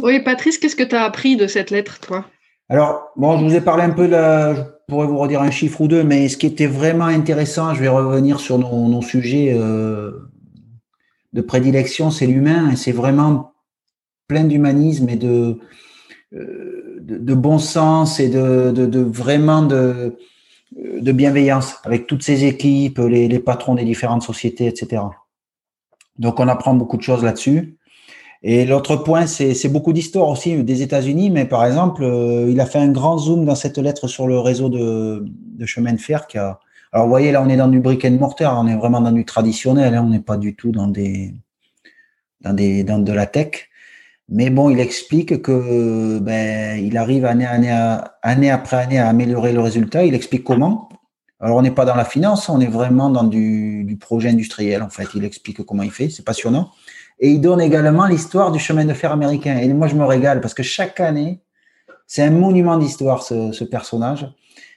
Oui, 0.03 0.21
Patrice, 0.21 0.59
qu'est-ce 0.59 0.77
que 0.77 0.83
tu 0.83 0.97
as 0.97 1.05
appris 1.05 1.37
de 1.37 1.47
cette 1.47 1.71
lettre, 1.71 1.99
toi? 2.01 2.27
Alors, 2.69 3.13
bon, 3.17 3.39
je 3.39 3.45
vous 3.45 3.55
ai 3.55 3.61
parlé 3.61 3.85
un 3.85 3.91
peu, 3.91 4.09
de 4.09 4.15
je 4.15 4.95
pourrais 4.95 5.07
vous 5.07 5.19
redire 5.19 5.43
un 5.43 5.51
chiffre 5.51 5.81
ou 5.81 5.89
deux, 5.89 6.05
mais 6.05 6.29
ce 6.29 6.37
qui 6.37 6.47
était 6.47 6.67
vraiment 6.67 7.07
intéressant, 7.07 7.75
je 7.75 7.81
vais 7.81 7.89
revenir 7.89 8.41
sur 8.41 8.59
nos, 8.59 9.03
sujets 9.03 9.55
euh, 9.55 10.11
de 11.33 11.41
prédilection, 11.41 12.11
c'est 12.11 12.27
l'humain, 12.27 12.71
et 12.71 12.77
c'est 12.77 12.93
vraiment 12.93 13.53
plein 14.29 14.45
d'humanisme 14.45 15.09
et 15.09 15.17
de, 15.17 15.59
euh, 16.35 16.99
de, 17.01 17.35
bon 17.35 17.59
sens 17.59 18.21
et 18.21 18.29
de, 18.29 19.01
vraiment 19.01 19.63
de, 19.63 20.17
de 20.77 21.13
bienveillance 21.13 21.77
avec 21.85 22.07
toutes 22.07 22.23
ces 22.23 22.45
équipes, 22.45 22.99
les 22.99 23.39
patrons 23.39 23.75
des 23.75 23.85
différentes 23.85 24.23
sociétés, 24.23 24.67
etc. 24.67 25.03
Donc, 26.19 26.41
on 26.41 26.49
apprend 26.49 26.75
beaucoup 26.75 26.97
de 26.97 27.03
choses 27.03 27.23
là-dessus. 27.23 27.77
Et 28.45 28.65
l'autre 28.65 28.97
point, 28.97 29.27
c'est 29.27 29.69
beaucoup 29.69 29.93
d'histoire 29.93 30.29
aussi 30.29 30.65
des 30.65 30.83
États-Unis, 30.83 31.31
mais 31.31 31.45
par 31.45 31.65
exemple, 31.65 32.03
euh, 32.03 32.51
il 32.51 32.61
a 32.61 32.67
fait 32.67 32.81
un 32.81 32.89
grand 32.89 33.17
zoom 33.17 33.45
dans 33.45 33.55
cette 33.55 33.79
lettre 33.79 34.09
sur 34.09 34.27
le 34.27 34.39
réseau 34.41 34.69
de, 34.69 35.25
de 35.27 35.67
chemin 35.67 35.93
de 35.93 36.01
fer 36.01 36.27
qui. 36.27 36.39
Alors, 36.39 36.59
vous 37.05 37.09
voyez, 37.09 37.31
là, 37.31 37.41
on 37.43 37.49
est 37.49 37.57
dans 37.57 37.69
du 37.69 37.81
brick 37.81 38.05
and 38.05 38.19
mortar, 38.19 38.59
on 38.59 38.67
est 38.67 38.75
vraiment 38.75 39.01
dans 39.01 39.13
du 39.13 39.25
traditionnel, 39.25 39.95
hein, 39.95 40.03
on 40.05 40.11
n'est 40.11 40.21
pas 40.21 40.37
du 40.37 40.57
tout 40.57 40.73
dans 40.73 40.89
des, 40.89 41.35
dans 42.41 42.53
des, 42.53 42.83
dans 42.85 42.99
de 42.99 43.13
la 43.13 43.27
tech. 43.27 43.69
Mais 44.29 44.51
bon, 44.51 44.71
il 44.71 44.81
explique 44.81 45.41
que 45.43 46.19
ben, 46.19 46.85
il 46.85 46.97
arrive 46.97 47.25
année 47.25 48.51
après 48.51 48.77
année 48.77 48.99
à 48.99 49.09
améliorer 49.09 49.53
le 49.53 49.61
résultat. 49.61 50.05
Il 50.05 50.15
explique 50.15 50.45
comment. 50.45 50.89
Alors, 51.43 51.57
on 51.57 51.63
n'est 51.63 51.73
pas 51.73 51.85
dans 51.85 51.97
la 51.97 52.05
finance, 52.05 52.49
on 52.49 52.61
est 52.61 52.69
vraiment 52.69 53.11
dans 53.11 53.25
du, 53.25 53.99
projet 54.01 54.29
industriel, 54.29 54.81
en 54.81 54.89
fait. 54.89 55.09
Il 55.17 55.25
explique 55.25 55.61
comment 55.65 55.83
il 55.83 55.91
fait, 55.91 56.09
c'est 56.09 56.25
passionnant. 56.25 56.71
Et 57.19 57.31
il 57.31 57.41
donne 57.41 57.61
également 57.61 58.07
l'histoire 58.07 58.53
du 58.53 58.61
chemin 58.61 58.85
de 58.85 58.95
fer 58.95 59.11
américain. 59.11 59.59
Et 59.59 59.67
moi, 59.75 59.89
je 59.89 59.97
me 59.97 60.05
régale 60.05 60.41
parce 60.41 60.55
que 60.55 60.63
chaque 60.63 61.01
année, 61.01 61.41
c'est 62.07 62.23
un 62.23 62.31
monument 62.31 62.79
d'histoire, 62.79 63.25
ce, 63.25 63.65
personnage. 63.65 64.33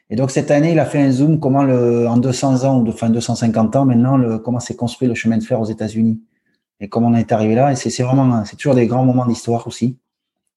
Et 0.09 0.15
donc, 0.15 0.31
cette 0.31 0.49
année, 0.49 0.71
il 0.71 0.79
a 0.79 0.85
fait 0.85 0.99
un 0.99 1.11
zoom, 1.11 1.39
comment 1.39 1.61
le, 1.61 2.07
en 2.07 2.17
200 2.17 2.63
ans, 2.63 2.79
ou 2.79 2.87
enfin 2.89 3.11
250 3.11 3.75
ans 3.75 3.85
maintenant, 3.85 4.17
le, 4.17 4.39
comment 4.39 4.59
s'est 4.59 4.75
construit 4.75 5.07
le 5.07 5.13
chemin 5.13 5.37
de 5.37 5.43
fer 5.43 5.61
aux 5.61 5.65
États-Unis. 5.65 6.19
Et 6.79 6.89
comment 6.89 7.09
on 7.09 7.15
est 7.15 7.31
arrivé 7.31 7.53
là. 7.53 7.73
Et 7.73 7.75
c'est 7.75 8.01
vraiment, 8.01 8.43
c'est 8.43 8.55
toujours 8.55 8.73
des 8.73 8.87
grands 8.87 9.05
moments 9.05 9.27
d'histoire 9.27 9.67
aussi. 9.67 9.99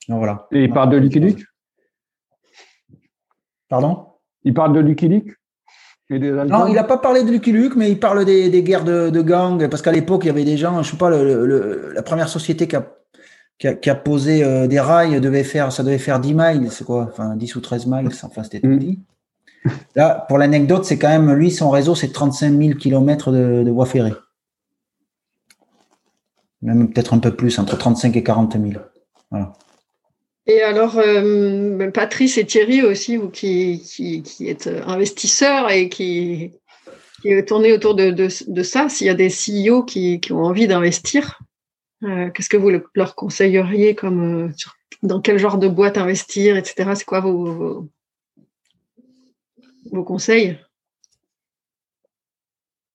Donc, 0.08 0.20
voilà. 0.20 0.46
Et 0.52 0.64
il 0.64 0.72
parle 0.72 0.88
de 0.88 0.96
Lucky 0.96 1.20
Luke? 1.20 1.44
Pardon? 3.68 4.06
Il 4.44 4.54
parle 4.54 4.72
de 4.72 4.80
Lucky 4.80 5.08
Luke? 5.08 5.38
Non, 6.10 6.66
il 6.66 6.74
n'a 6.74 6.84
pas 6.84 6.96
parlé 6.96 7.22
de 7.22 7.30
Lucky 7.30 7.52
Luke, 7.52 7.76
mais 7.76 7.90
il 7.90 8.00
parle 8.00 8.24
des, 8.24 8.62
guerres 8.62 8.84
de, 8.84 9.10
de 9.10 9.20
gangs, 9.20 9.68
parce 9.68 9.82
qu'à 9.82 9.92
l'époque, 9.92 10.22
il 10.24 10.28
y 10.28 10.30
avait 10.30 10.44
des 10.44 10.56
gens, 10.56 10.82
je 10.82 10.90
sais 10.90 10.96
pas, 10.96 11.10
le, 11.10 11.92
la 11.94 12.02
première 12.02 12.28
société 12.28 12.66
qui 12.66 12.76
a, 12.76 13.74
qui 13.74 13.90
a, 13.90 13.94
posé 13.94 14.42
euh, 14.42 14.66
des 14.66 14.80
rails 14.80 15.20
devait 15.20 15.44
faire, 15.44 15.70
ça 15.70 15.82
devait 15.82 15.98
faire 15.98 16.20
10 16.20 16.34
miles, 16.34 16.68
c'est 16.70 16.84
quoi 16.84 17.08
Enfin, 17.10 17.36
10 17.36 17.56
ou 17.56 17.60
13 17.60 17.86
miles, 17.86 18.08
enfin, 18.22 18.42
c'était 18.42 18.60
tout 18.60 18.76
dit. 18.76 19.00
Là, 19.96 20.24
pour 20.28 20.38
l'anecdote, 20.38 20.84
c'est 20.84 20.98
quand 20.98 21.08
même, 21.08 21.30
lui, 21.32 21.50
son 21.50 21.68
réseau, 21.68 21.94
c'est 21.94 22.12
35 22.12 22.56
000 22.56 22.78
km 22.78 23.30
de, 23.30 23.62
de 23.64 23.70
voies 23.70 23.86
ferrées. 23.86 24.14
Même 26.62 26.90
peut-être 26.90 27.12
un 27.12 27.18
peu 27.18 27.34
plus, 27.34 27.58
entre 27.58 27.76
35 27.76 28.16
et 28.16 28.22
40 28.22 28.52
000. 28.54 28.82
Voilà. 29.30 29.52
Et 30.50 30.62
alors, 30.62 30.96
euh, 30.96 31.90
Patrice 31.90 32.38
et 32.38 32.46
Thierry 32.46 32.82
aussi, 32.82 33.18
vous 33.18 33.28
qui, 33.28 33.82
êtes 34.40 34.66
investisseurs 34.66 35.70
et 35.70 35.90
qui, 35.90 36.52
qui 37.20 37.44
tournez 37.44 37.74
autour 37.74 37.94
de, 37.94 38.28
ça, 38.62 38.88
s'il 38.88 39.06
y 39.06 39.10
a 39.10 39.14
des 39.14 39.28
CEO 39.28 39.84
qui, 39.84 40.20
qui 40.20 40.32
ont 40.32 40.42
envie 40.44 40.66
d'investir, 40.66 41.38
euh, 42.02 42.30
qu'est-ce 42.30 42.48
que 42.48 42.56
vous 42.56 42.70
leur 42.94 43.14
conseilleriez 43.14 43.94
comme 43.94 44.46
euh, 44.46 44.52
dans 45.02 45.20
quel 45.20 45.38
genre 45.38 45.58
de 45.58 45.68
boîte 45.68 45.98
investir, 45.98 46.56
etc. 46.56 46.92
C'est 46.94 47.04
quoi 47.04 47.20
vos, 47.20 47.86
vos, 49.92 50.04
conseils? 50.04 50.58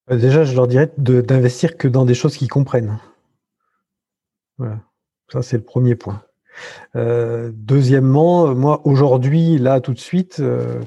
Déjà, 0.10 0.44
je 0.44 0.56
leur 0.56 0.68
dirais 0.68 0.92
d'investir 0.98 1.78
que 1.78 1.88
dans 1.88 2.06
des 2.06 2.16
choses 2.16 2.36
qu'ils 2.36 2.50
comprennent. 2.50 3.00
Voilà. 4.58 4.80
Ça, 5.32 5.44
c'est 5.44 5.58
le 5.58 5.64
premier 5.64 5.96
point. 5.96 6.24
Euh, 6.96 7.52
deuxièmement, 7.54 8.54
moi 8.56 8.82
aujourd'hui, 8.86 9.58
là 9.58 9.82
tout 9.82 9.94
de 9.94 10.00
suite, 10.00 10.38
euh, 10.40 10.82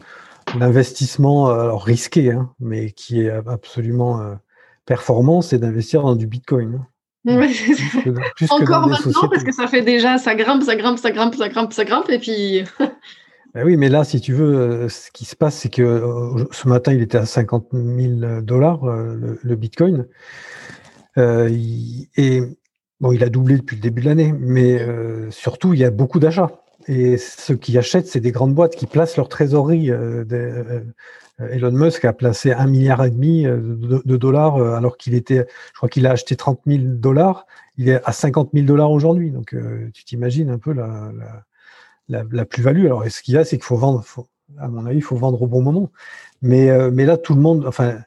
l'investissement 0.59 1.49
alors 1.49 1.85
risqué, 1.85 2.33
hein, 2.33 2.51
mais 2.61 2.93
qui 2.93 3.23
est 3.23 3.31
absolument 3.31 4.21
euh, 4.21 4.35
performant, 4.85 5.43
c'est 5.43 5.59
d'investir 5.59 6.03
dans 6.03 6.17
du 6.17 6.27
Bitcoin. 6.27 6.81
Hein. 7.29 7.51
Encore 8.51 8.87
maintenant, 8.87 9.29
parce 9.29 9.43
que 9.43 9.53
ça 9.53 9.67
fait 9.67 9.83
déjà, 9.83 10.17
ça 10.19 10.37
grimpe, 10.37 10.63
ça 10.63 10.77
grimpe, 10.77 10.99
ça 10.99 11.11
grimpe, 11.11 11.35
ça 11.35 11.49
grimpe, 11.49 11.73
ça 11.73 11.85
grimpe, 11.85 12.11
et 12.11 12.19
puis. 12.19 12.65
Ben 13.55 13.65
oui, 13.65 13.79
mais 13.79 13.89
là, 13.89 14.05
si 14.05 14.21
tu 14.21 14.35
veux, 14.35 14.87
ce 14.91 15.11
qui 15.11 15.25
se 15.25 15.35
passe, 15.35 15.55
c'est 15.55 15.71
que 15.71 16.47
ce 16.51 16.69
matin, 16.69 16.93
il 16.93 17.01
était 17.01 17.17
à 17.17 17.25
50 17.25 17.69
000 17.73 18.43
dollars, 18.43 18.85
le, 18.85 19.55
Bitcoin. 19.57 20.07
et 21.17 22.43
Bon, 23.01 23.13
il 23.13 23.23
a 23.23 23.29
doublé 23.29 23.59
depuis 23.59 23.77
le 23.77 23.83
début 23.83 24.01
de 24.01 24.07
l'année, 24.07 24.33
mais 24.39 24.81
euh, 24.81 25.31
surtout, 25.31 25.75
il 25.75 25.81
y 25.81 25.85
a 25.85 25.91
beaucoup 25.91 26.19
d'achats. 26.19 26.51
Et 26.89 27.19
ceux 27.19 27.57
qui 27.57 27.77
achètent, 27.77 28.07
c'est 28.07 28.21
des 28.21 28.33
grandes 28.33 28.55
boîtes 28.55 28.75
qui 28.75 28.87
placent 28.87 29.19
leur 29.19 29.29
trésorerie. 29.29 29.91
Euh, 29.91 30.25
euh, 30.33 30.81
Elon 31.51 31.73
Musk 31.73 32.07
a 32.07 32.15
placé 32.15 32.53
un 32.53 32.67
milliard 32.67 33.05
et 33.05 33.11
demi 33.11 33.45
de, 33.45 34.17
dollars 34.17 34.57
alors 34.57 34.97
qu'il 34.97 35.13
était, 35.15 35.47
je 35.73 35.77
crois 35.77 35.91
qu'il 35.91 36.07
a 36.07 36.13
acheté 36.13 36.37
30 36.37 36.61
000 36.67 36.85
dollars. 36.85 37.47
Il 37.77 37.91
est 37.91 38.01
à 38.05 38.13
50 38.13 38.51
000 38.55 38.65
dollars 38.65 38.91
aujourd'hui. 38.91 39.31
Donc, 39.31 39.55
tu 39.93 40.05
t'imagines 40.05 40.49
un 40.49 40.59
peu 40.59 40.73
la, 42.09 42.45
plus-value. 42.47 42.87
Alors, 42.87 43.05
ce 43.11 43.21
qu'il 43.21 43.35
y 43.35 43.37
a, 43.37 43.45
c'est 43.45 43.57
qu'il 43.57 43.67
faut 43.67 43.77
vendre, 43.77 44.03
à 44.59 44.69
mon 44.69 44.87
avis, 44.87 44.97
il 44.99 45.03
faut 45.03 45.17
vendre 45.17 45.43
au 45.43 45.47
bon 45.47 45.61
moment. 45.61 45.91
Mais, 46.41 46.71
mais 46.91 47.05
là, 47.05 47.19
tout 47.19 47.35
le 47.35 47.43
monde, 47.43 47.67
enfin, 47.67 47.99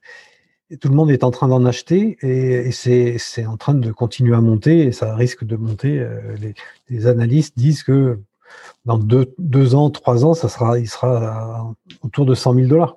tout 0.78 0.90
le 0.90 0.96
monde 0.96 1.12
est 1.12 1.24
en 1.24 1.32
train 1.32 1.48
d'en 1.48 1.66
acheter 1.66 2.18
et, 2.22 2.72
c'est 2.72 3.46
en 3.46 3.58
train 3.58 3.74
de 3.74 3.92
continuer 3.92 4.36
à 4.36 4.42
monter 4.42 4.80
et 4.88 4.92
ça 4.92 5.16
risque 5.16 5.44
de 5.44 5.56
monter. 5.56 6.06
Les, 6.40 6.54
les 6.90 7.08
analystes 7.08 7.58
disent 7.58 7.84
que 7.84 8.20
dans 8.86 8.98
deux, 8.98 9.76
ans, 9.76 9.90
trois 9.90 10.26
ans, 10.26 10.34
ça 10.34 10.50
sera, 10.50 10.80
il 10.80 10.88
sera 10.88 11.74
autour 12.02 12.26
de 12.26 12.34
100 12.34 12.56
000 12.56 12.68
dollars. 12.68 12.96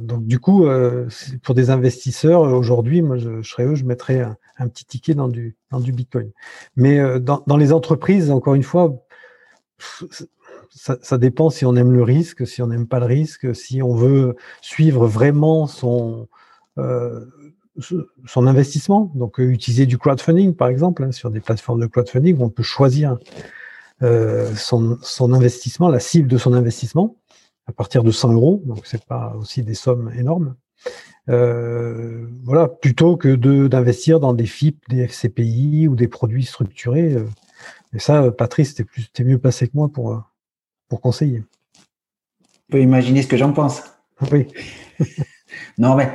Donc 0.00 0.26
du 0.26 0.38
coup, 0.38 0.66
euh, 0.66 1.08
pour 1.42 1.56
des 1.56 1.70
investisseurs 1.70 2.42
aujourd'hui, 2.42 3.02
moi 3.02 3.16
je, 3.16 3.42
serais 3.42 3.64
eux, 3.64 3.74
je 3.74 3.84
mettrais 3.84 4.20
un, 4.58 4.68
petit 4.68 4.84
ticket 4.84 5.14
dans 5.14 5.26
du 5.26 5.56
dans 5.72 5.80
du 5.80 5.90
Bitcoin. 5.90 6.30
Mais 6.76 7.00
euh, 7.00 7.18
dans, 7.18 7.56
les 7.56 7.72
entreprises, 7.72 8.30
encore 8.30 8.54
une 8.54 8.62
fois, 8.62 8.94
ça, 10.74 11.18
dépend 11.18 11.50
si 11.50 11.64
on 11.64 11.76
aime 11.76 11.92
le 11.92 12.02
risque, 12.02 12.46
si 12.46 12.62
on 12.62 12.68
n'aime 12.68 12.86
pas 12.86 12.98
le 12.98 13.06
risque, 13.06 13.54
si 13.54 13.82
on 13.82 13.94
veut 13.94 14.36
suivre 14.60 15.06
vraiment 15.06 15.66
son 15.66 16.28
euh, 16.78 17.26
son 18.26 18.46
investissement. 18.46 19.12
Donc 19.14 19.38
utiliser 19.38 19.86
du 19.86 19.98
crowdfunding 19.98 20.54
par 20.54 20.68
exemple 20.68 21.04
hein, 21.04 21.12
sur 21.12 21.30
des 21.30 21.40
plateformes 21.40 21.80
de 21.80 21.86
crowdfunding, 21.86 22.36
on 22.40 22.50
peut 22.50 22.62
choisir 22.62 23.18
euh, 24.02 24.52
son, 24.56 24.98
son, 25.02 25.32
investissement, 25.32 25.88
la 25.88 26.00
cible 26.00 26.28
de 26.28 26.36
son 26.36 26.54
investissement, 26.54 27.16
à 27.66 27.72
partir 27.72 28.02
de 28.02 28.10
100 28.10 28.32
euros, 28.32 28.62
donc 28.66 28.80
c'est 28.84 29.04
pas 29.04 29.34
aussi 29.38 29.62
des 29.62 29.74
sommes 29.74 30.12
énormes. 30.18 30.56
Euh, 31.28 32.26
voilà, 32.42 32.66
plutôt 32.66 33.16
que 33.16 33.36
d'investir 33.66 34.18
dans 34.18 34.34
des 34.34 34.46
FIP, 34.46 34.82
des 34.88 35.06
FCPI 35.06 35.86
ou 35.86 35.94
des 35.94 36.08
produits 36.08 36.44
structurés. 36.44 37.14
Euh. 37.14 37.26
Et 37.94 38.00
ça, 38.00 38.32
Patrice, 38.32 38.74
t'es 38.74 39.24
mieux 39.24 39.38
placé 39.38 39.68
que 39.68 39.72
moi 39.74 39.88
pour 39.88 40.20
pour 40.92 41.00
conseiller. 41.00 41.42
Tu 42.52 42.60
peux 42.70 42.80
imaginer 42.82 43.22
ce 43.22 43.28
que 43.28 43.38
j'en 43.38 43.52
pense. 43.52 43.82
Oui. 44.30 44.46
non, 45.78 45.94
mais 45.94 46.12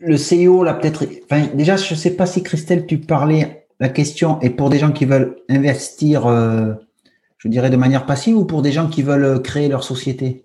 le 0.00 0.16
CEO, 0.16 0.64
là, 0.64 0.74
peut-être. 0.74 1.06
Enfin, 1.24 1.46
déjà, 1.54 1.76
je 1.76 1.94
sais 1.94 2.16
pas 2.16 2.26
si 2.26 2.42
Christelle, 2.42 2.86
tu 2.86 2.98
parlais. 2.98 3.68
La 3.78 3.88
question 3.88 4.40
est 4.40 4.50
pour 4.50 4.68
des 4.68 4.78
gens 4.78 4.90
qui 4.90 5.04
veulent 5.04 5.36
investir 5.48 6.26
je 7.40 7.48
dirais 7.48 7.70
de 7.70 7.76
manière 7.76 8.06
passive 8.06 8.36
ou 8.36 8.44
pour 8.44 8.62
des 8.62 8.72
gens 8.72 8.88
qui 8.88 9.02
veulent 9.02 9.40
créer 9.42 9.68
leur 9.68 9.82
société? 9.82 10.44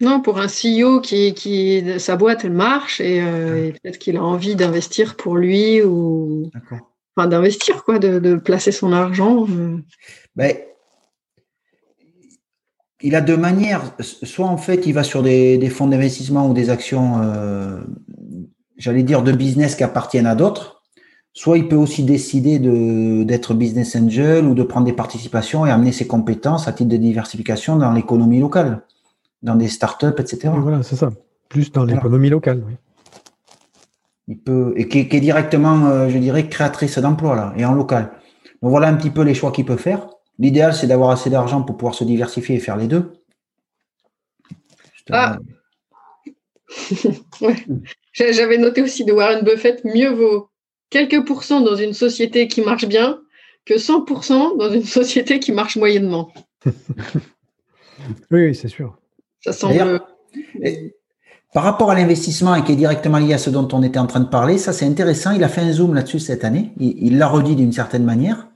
Non, 0.00 0.20
pour 0.20 0.38
un 0.38 0.46
CEO 0.46 1.00
qui, 1.00 1.34
qui 1.34 1.84
sa 1.98 2.16
boîte 2.16 2.44
elle 2.44 2.52
marche 2.52 3.00
et, 3.00 3.20
euh, 3.22 3.70
ah. 3.70 3.78
peut-être 3.82 3.98
qu'il 3.98 4.16
a 4.16 4.22
envie 4.22 4.56
d'investir 4.56 5.16
pour 5.16 5.36
lui 5.36 5.82
ou 5.82 6.50
enfin 7.14 7.28
d'investir 7.28 7.84
quoi, 7.84 7.98
de, 7.98 8.36
placer 8.36 8.72
son 8.72 8.92
argent. 8.92 9.46
Euh. 9.48 9.76
Ben, 10.34 10.56
il 13.02 13.14
a 13.14 13.20
deux 13.20 13.36
manières. 13.36 13.82
Soit 14.00 14.46
en 14.46 14.56
fait, 14.56 14.86
il 14.86 14.92
va 14.92 15.02
sur 15.02 15.22
des, 15.22 15.68
fonds 15.68 15.86
d'investissement 15.86 16.48
ou 16.48 16.54
des 16.54 16.70
actions, 16.70 17.20
euh, 17.22 17.80
j'allais 18.76 19.02
dire 19.02 19.22
de 19.22 19.32
business 19.32 19.74
qui 19.74 19.84
appartiennent 19.84 20.26
à 20.26 20.34
d'autres. 20.34 20.82
Soit 21.34 21.56
il 21.56 21.66
peut 21.66 21.76
aussi 21.76 22.04
décider 22.04 22.58
d'être 22.58 23.54
business 23.54 23.96
angel 23.96 24.44
ou 24.44 24.54
de 24.54 24.62
prendre 24.62 24.86
des 24.86 24.92
participations 24.92 25.64
et 25.64 25.70
amener 25.70 25.92
ses 25.92 26.06
compétences 26.06 26.68
à 26.68 26.72
titre 26.72 26.90
de 26.90 26.98
diversification 26.98 27.76
dans 27.76 27.92
l'économie 27.92 28.38
locale, 28.38 28.82
dans 29.42 29.54
des 29.54 29.68
startups, 29.68 30.18
etc. 30.18 30.50
voilà, 30.54 30.82
c'est 30.82 30.96
ça. 30.96 31.10
Plus 31.48 31.72
dans 31.72 31.84
l'économie 31.84 32.28
locale, 32.28 32.62
oui. 32.66 32.74
Il 34.28 34.38
peut, 34.38 34.72
et 34.76 34.88
qui, 34.88 35.00
est 35.00 35.20
directement, 35.20 35.86
euh, 35.86 36.08
je 36.08 36.16
dirais, 36.18 36.48
créatrice 36.48 36.98
d'emplois, 36.98 37.34
là, 37.34 37.52
et 37.56 37.64
en 37.64 37.74
local. 37.74 38.12
Donc 38.62 38.70
voilà 38.70 38.88
un 38.88 38.94
petit 38.94 39.10
peu 39.10 39.22
les 39.22 39.34
choix 39.34 39.50
qu'il 39.50 39.64
peut 39.64 39.76
faire. 39.76 40.06
L'idéal, 40.38 40.74
c'est 40.74 40.86
d'avoir 40.86 41.10
assez 41.10 41.30
d'argent 41.30 41.62
pour 41.62 41.76
pouvoir 41.76 41.94
se 41.94 42.04
diversifier 42.04 42.56
et 42.56 42.60
faire 42.60 42.76
les 42.76 42.88
deux. 42.88 43.12
Ah. 45.10 45.38
J'avais 48.12 48.58
noté 48.58 48.82
aussi 48.82 49.04
de 49.04 49.12
Warren 49.12 49.44
Buffett, 49.44 49.84
mieux 49.84 50.10
vaut 50.10 50.48
quelques 50.90 51.24
pourcents 51.24 51.60
dans 51.60 51.76
une 51.76 51.94
société 51.94 52.48
qui 52.48 52.60
marche 52.60 52.86
bien 52.86 53.20
que 53.64 53.74
100% 53.74 54.58
dans 54.58 54.72
une 54.72 54.84
société 54.84 55.40
qui 55.40 55.52
marche 55.52 55.76
moyennement. 55.76 56.32
oui, 58.30 58.54
c'est 58.54 58.68
sûr. 58.68 58.98
Ça 59.40 59.52
semble. 59.52 60.00
Par 61.52 61.64
rapport 61.64 61.90
à 61.90 61.94
l'investissement 61.94 62.54
et 62.54 62.64
qui 62.64 62.72
est 62.72 62.76
directement 62.76 63.18
lié 63.18 63.34
à 63.34 63.38
ce 63.38 63.50
dont 63.50 63.68
on 63.72 63.82
était 63.82 63.98
en 63.98 64.06
train 64.06 64.20
de 64.20 64.28
parler, 64.28 64.56
ça 64.56 64.72
c'est 64.72 64.86
intéressant. 64.86 65.32
Il 65.32 65.44
a 65.44 65.48
fait 65.48 65.60
un 65.60 65.72
zoom 65.72 65.94
là-dessus 65.94 66.18
cette 66.18 66.44
année. 66.44 66.72
Il 66.78 67.18
l'a 67.18 67.28
redit 67.28 67.56
d'une 67.56 67.72
certaine 67.72 68.04
manière. 68.04 68.48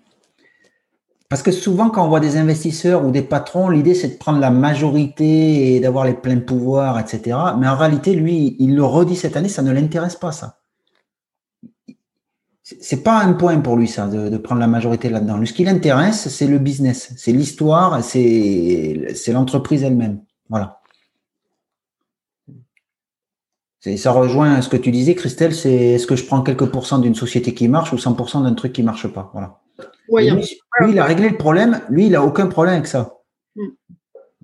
Parce 1.28 1.42
que 1.42 1.50
souvent, 1.50 1.90
quand 1.90 2.04
on 2.04 2.08
voit 2.08 2.20
des 2.20 2.36
investisseurs 2.36 3.04
ou 3.04 3.10
des 3.10 3.22
patrons, 3.22 3.68
l'idée 3.68 3.94
c'est 3.94 4.08
de 4.08 4.16
prendre 4.16 4.38
la 4.38 4.50
majorité 4.50 5.74
et 5.74 5.80
d'avoir 5.80 6.04
les 6.04 6.14
pleins 6.14 6.38
pouvoirs, 6.38 7.00
etc. 7.00 7.36
Mais 7.58 7.68
en 7.68 7.76
réalité, 7.76 8.14
lui, 8.14 8.56
il 8.60 8.76
le 8.76 8.84
redit 8.84 9.16
cette 9.16 9.36
année, 9.36 9.48
ça 9.48 9.62
ne 9.62 9.72
l'intéresse 9.72 10.16
pas, 10.16 10.32
ça 10.32 10.58
c'est 12.80 13.02
pas 13.04 13.20
un 13.20 13.32
point 13.34 13.60
pour 13.60 13.76
lui 13.76 13.86
ça 13.86 14.08
de, 14.08 14.36
prendre 14.38 14.60
la 14.60 14.66
majorité 14.66 15.08
là-dedans. 15.08 15.44
Ce 15.44 15.52
qui 15.52 15.64
l'intéresse, 15.64 16.28
c'est 16.28 16.48
le 16.48 16.58
business, 16.58 17.12
c'est 17.16 17.32
l'histoire, 17.32 18.02
c'est 18.02 19.06
l'entreprise 19.28 19.84
elle-même. 19.84 20.22
Voilà. 20.48 20.80
Ça 23.96 24.10
rejoint 24.10 24.60
ce 24.62 24.68
que 24.68 24.76
tu 24.76 24.90
disais, 24.90 25.14
Christelle, 25.14 25.54
c'est 25.54 25.72
est-ce 25.72 26.08
que 26.08 26.16
je 26.16 26.24
prends 26.24 26.42
quelques 26.42 26.66
pourcents 26.66 26.98
d'une 26.98 27.14
société 27.14 27.54
qui 27.54 27.68
marche 27.68 27.92
ou 27.92 27.96
100% 27.96 28.42
d'un 28.42 28.54
truc 28.54 28.72
qui 28.72 28.82
marche 28.82 29.06
pas? 29.06 29.30
Voilà. 29.32 29.60
Lui, 30.08 30.90
il 30.90 30.98
a 30.98 31.04
réglé 31.04 31.28
le 31.28 31.36
problème. 31.36 31.80
Lui, 31.88 32.06
il 32.06 32.16
a 32.16 32.22
aucun 32.22 32.46
problème 32.46 32.74
avec 32.74 32.86
ça. 32.86 33.14
Mm. 33.56 33.68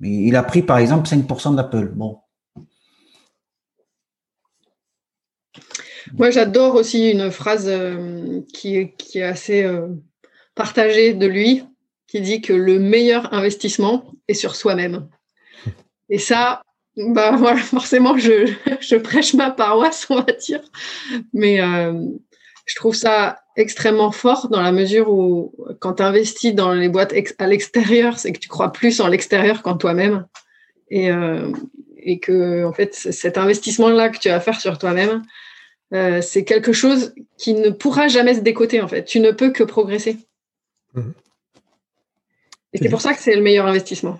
il 0.03 0.37
a 0.37 0.43
pris, 0.43 0.63
par 0.63 0.79
exemple, 0.79 1.09
5% 1.09 1.55
d'Apple. 1.55 1.93
Bon, 1.95 2.19
Moi, 6.15 6.31
j'adore 6.31 6.75
aussi 6.75 7.11
une 7.11 7.31
phrase 7.31 7.67
euh, 7.69 8.41
qui, 8.53 8.77
est 8.77 9.23
assez 9.23 9.63
euh, 9.63 9.89
partagée 10.55 11.15
de 11.15 11.27
lui, 11.27 11.65
qui 12.07 12.21
dit 12.21 12.41
que 12.41 12.53
le 12.53 12.79
meilleur 12.79 13.33
investissement 13.33 14.05
est 14.29 14.35
sur 14.35 14.57
soi-même. 14.57 15.09
Et 16.11 16.19
ça, 16.19 16.63
bah 16.97 17.33
voilà, 17.37 17.61
forcément, 17.61 18.17
je, 18.19 18.97
prêche 18.97 19.35
ma 19.35 19.51
paroisse, 19.51 20.07
on 20.11 20.17
va 20.17 20.33
dire. 20.33 20.63
Mais 21.33 21.61
euh, 21.61 21.95
je 22.65 22.77
trouve 22.77 22.95
ça 22.95 23.41
extrêmement 23.57 24.13
fort 24.13 24.49
dans 24.49 24.63
la 24.63 24.73
mesure 24.73 25.11
où 25.11 25.55
quand 25.81 25.95
tu 25.95 26.03
investis 26.03 26.55
dans 26.55 26.73
les 26.73 26.89
boîtes 26.89 27.15
à 27.39 27.47
l'extérieur, 27.47 28.19
c'est 28.19 28.33
que 28.33 28.39
tu 28.39 28.49
crois 28.49 28.73
plus 28.73 29.01
en 29.01 29.09
l'extérieur 29.09 29.63
qu'en 29.63 29.77
toi-même. 29.77 30.27
Et, 30.91 31.11
et 31.97 32.19
que, 32.19 32.65
en 32.65 32.73
fait, 32.73 32.95
cet 32.95 33.39
investissement-là 33.39 34.11
que 34.11 34.19
tu 34.19 34.29
vas 34.29 34.41
faire 34.41 34.61
sur 34.61 34.79
toi-même, 34.79 35.23
euh, 35.95 36.23
c'est 36.23 36.45
quelque 36.45 36.73
chose 36.73 37.15
qui 37.37 37.55
ne 37.55 37.71
pourra 37.71 38.09
jamais 38.09 38.35
se 38.35 38.41
décoter 38.41 38.81
en 38.81 38.89
fait. 38.89 39.05
Tu 39.05 39.21
ne 39.21 39.31
peux 39.31 39.51
que 39.51 39.63
progresser. 39.63 40.17
Mhm. 40.95 41.13
Et 42.73 42.79
c'est 42.79 42.89
pour 42.89 43.03
ça 43.03 43.13
que 43.13 43.21
c'est 43.21 43.37
le 43.37 43.43
meilleur 43.43 43.67
investissement. 43.67 44.19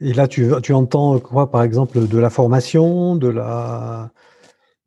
Et 0.00 0.12
là, 0.12 0.26
tu, 0.26 0.50
tu 0.62 0.72
entends 0.72 1.20
quoi, 1.20 1.50
par 1.50 1.62
exemple, 1.62 2.06
de 2.06 2.18
la 2.18 2.30
formation, 2.30 3.14
de 3.14 3.28
la. 3.28 4.10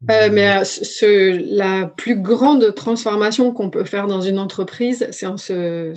Euh, 0.09 0.29
mais 0.31 0.61
euh, 1.03 1.39
la 1.49 1.85
plus 1.87 2.15
grande 2.15 2.73
transformation 2.73 3.51
qu'on 3.51 3.69
peut 3.69 3.83
faire 3.83 4.07
dans 4.07 4.21
une 4.21 4.39
entreprise, 4.39 5.07
c'est 5.11 5.25
en 5.25 5.35
se, 5.35 5.93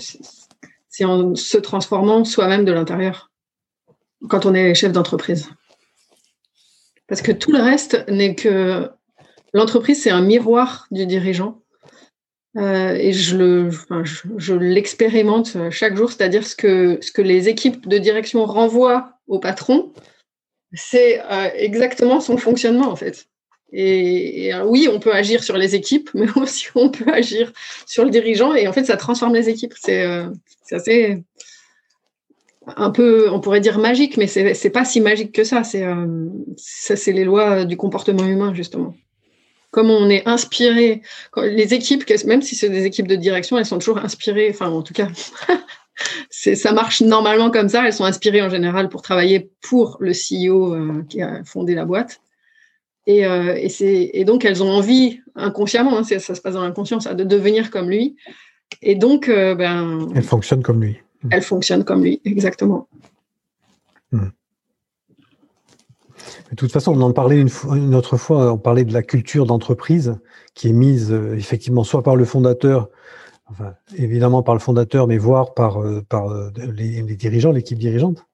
c'est 0.88 1.04
en 1.04 1.36
se 1.36 1.58
transformant 1.58 2.24
soi-même 2.24 2.64
de 2.64 2.72
l'intérieur, 2.72 3.30
quand 4.28 4.44
on 4.44 4.54
est 4.54 4.74
chef 4.74 4.92
d'entreprise. 4.92 5.48
Parce 7.06 7.22
que 7.22 7.30
tout 7.30 7.52
le 7.52 7.60
reste 7.60 8.04
n'est 8.08 8.34
que 8.34 8.90
l'entreprise, 9.52 10.02
c'est 10.02 10.10
un 10.10 10.22
miroir 10.22 10.86
du 10.90 11.06
dirigeant. 11.06 11.62
Euh, 12.58 12.94
et 12.94 13.12
je, 13.12 13.36
le, 13.36 13.70
je, 14.36 14.54
l'expérimente 14.54 15.56
chaque 15.70 15.96
jour, 15.96 16.10
c'est-à-dire 16.10 16.46
ce 16.46 16.54
que, 16.54 16.98
ce 17.00 17.10
que 17.12 17.22
les 17.22 17.48
équipes 17.48 17.88
de 17.88 17.98
direction 17.98 18.44
renvoient 18.44 19.14
au 19.26 19.38
patron, 19.38 19.92
c'est 20.74 21.20
euh, 21.20 21.48
exactement 21.54 22.20
son 22.20 22.36
fonctionnement 22.36 22.88
en 22.88 22.96
fait. 22.96 23.28
Et, 23.72 24.52
euh, 24.52 24.64
oui, 24.64 24.88
on 24.92 25.00
peut 25.00 25.14
agir 25.14 25.42
sur 25.42 25.56
les 25.56 25.74
équipes, 25.74 26.10
mais 26.14 26.26
aussi 26.36 26.66
on 26.74 26.90
peut 26.90 27.10
agir 27.12 27.52
sur 27.86 28.04
le 28.04 28.10
dirigeant, 28.10 28.54
et 28.54 28.68
en 28.68 28.72
fait, 28.72 28.84
ça 28.84 28.96
transforme 28.96 29.34
les 29.34 29.48
équipes. 29.48 29.74
C'est 29.76 30.04
assez, 30.70 31.22
un 32.76 32.90
peu, 32.90 33.30
on 33.30 33.40
pourrait 33.40 33.60
dire 33.60 33.78
magique, 33.78 34.16
mais 34.16 34.26
c'est 34.26 34.70
pas 34.70 34.84
si 34.84 35.00
magique 35.00 35.32
que 35.32 35.44
ça. 35.44 35.64
C'est 35.64 35.84
euh, 35.84 36.06
ça, 36.56 36.96
c'est 36.96 37.12
les 37.12 37.24
lois 37.24 37.64
du 37.64 37.76
comportement 37.76 38.24
humain 38.24 38.54
justement. 38.54 38.94
Comme 39.70 39.90
on 39.90 40.10
est 40.10 40.28
inspiré, 40.28 41.00
les 41.36 41.72
équipes, 41.72 42.04
même 42.26 42.42
si 42.42 42.54
c'est 42.54 42.68
des 42.68 42.84
équipes 42.84 43.08
de 43.08 43.16
direction, 43.16 43.56
elles 43.56 43.66
sont 43.66 43.78
toujours 43.78 43.98
inspirées. 43.98 44.48
Enfin, 44.50 44.68
en 44.68 44.82
tout 44.82 44.92
cas, 44.92 45.08
ça 46.30 46.72
marche 46.72 47.00
normalement 47.00 47.50
comme 47.50 47.70
ça. 47.70 47.86
Elles 47.86 47.94
sont 47.94 48.04
inspirées 48.04 48.42
en 48.42 48.50
général 48.50 48.90
pour 48.90 49.00
travailler 49.00 49.50
pour 49.62 49.96
le 50.00 50.12
CEO 50.12 50.74
euh, 50.74 51.04
qui 51.08 51.22
a 51.22 51.42
fondé 51.44 51.74
la 51.74 51.86
boîte. 51.86 52.20
Et, 53.06 53.26
euh, 53.26 53.56
et, 53.58 54.24
donc 54.24 54.44
elles 54.44 54.62
ont 54.62 54.70
envie 54.70 55.20
inconsciemment, 55.34 55.98
hein, 55.98 56.04
ça, 56.04 56.20
se 56.20 56.40
passe 56.40 56.54
dans 56.54 56.62
l'inconscient, 56.62 56.98
de 56.98 57.24
devenir 57.24 57.70
comme 57.70 57.90
lui. 57.90 58.16
Et 58.80 58.94
donc, 58.94 59.28
ben, 59.28 60.08
elles 60.14 60.22
fonctionnent 60.22 60.62
comme 60.62 60.82
lui. 60.82 60.98
Elle 61.30 61.42
fonctionne 61.42 61.84
comme 61.84 62.02
lui, 62.02 62.20
exactement. 62.24 62.88
De 66.52 66.56
toute 66.56 66.72
façon, 66.72 66.92
on 66.92 67.00
en 67.00 67.12
parlait 67.12 67.40
une, 67.40 67.48
une 67.74 67.94
autre 67.94 68.16
fois, 68.16 68.52
on 68.52 68.58
parlait 68.58 68.84
de 68.84 68.92
la 68.92 69.02
culture 69.02 69.46
d'entreprise 69.46 70.14
qui 70.54 70.68
est 70.68 70.72
mise 70.72 71.12
euh, 71.12 71.34
effectivement 71.36 71.84
soit 71.84 72.02
par 72.02 72.16
le 72.16 72.24
fondateur, 72.24 72.90
enfin, 73.46 73.74
évidemment 73.96 74.42
par 74.42 74.54
le 74.54 74.60
fondateur, 74.60 75.06
mais 75.06 75.18
voire 75.18 75.54
par, 75.54 75.82
euh, 75.82 76.02
par 76.06 76.30
euh, 76.30 76.50
les, 76.56 77.02
dirigeants, 77.16 77.52
l'équipe 77.52 77.78
dirigeante. 77.78 78.26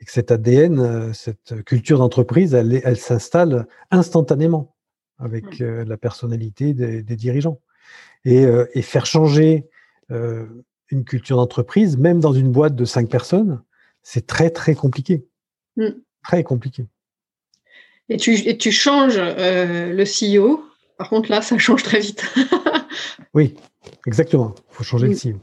Et 0.00 0.04
que 0.04 0.12
cet 0.12 0.30
ADN, 0.30 1.12
cette 1.14 1.62
culture 1.64 1.98
d'entreprise, 1.98 2.54
elle, 2.54 2.80
elle 2.84 2.98
s'installe 2.98 3.66
instantanément 3.90 4.74
avec 5.18 5.60
la 5.60 5.96
personnalité 5.96 6.74
des, 6.74 7.02
des 7.02 7.16
dirigeants. 7.16 7.60
Et, 8.24 8.44
et, 8.74 8.82
faire 8.82 9.06
changer 9.06 9.68
une 10.10 11.04
culture 11.04 11.36
d'entreprise, 11.36 11.96
même 11.96 12.20
dans 12.20 12.32
une 12.32 12.50
boîte 12.50 12.76
de 12.76 12.84
cinq 12.84 13.08
personnes, 13.08 13.62
c'est 14.02 14.26
très 14.26 14.50
très 14.50 14.74
compliqué. 14.74 15.26
Mm. 15.76 15.90
Très 16.24 16.44
compliqué. 16.44 16.86
Et 18.08 18.16
tu, 18.16 18.34
et 18.34 18.58
tu 18.58 18.70
changes 18.72 19.18
euh, 19.18 19.92
le 19.92 20.04
CEO. 20.04 20.64
Par 20.98 21.08
contre, 21.08 21.30
là, 21.30 21.42
ça 21.42 21.56
change 21.58 21.82
très 21.82 22.00
vite. 22.00 22.24
oui, 23.34 23.54
exactement. 24.06 24.54
Il 24.70 24.74
faut 24.74 24.84
changer 24.84 25.08
le 25.08 25.14
CEO. 25.14 25.40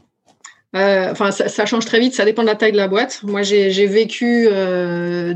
Euh, 0.76 1.12
enfin, 1.12 1.32
ça, 1.32 1.66
change 1.66 1.86
très 1.86 2.00
vite. 2.00 2.14
Ça 2.14 2.26
dépend 2.26 2.44
de 2.44 2.48
la 2.48 2.56
taille 2.56 2.72
de 2.72 2.78
la 2.78 2.88
boîte. 2.88 3.22
Moi, 3.24 3.42
j'ai 3.42 3.88
vécu 3.88 4.48
euh, 4.52 5.34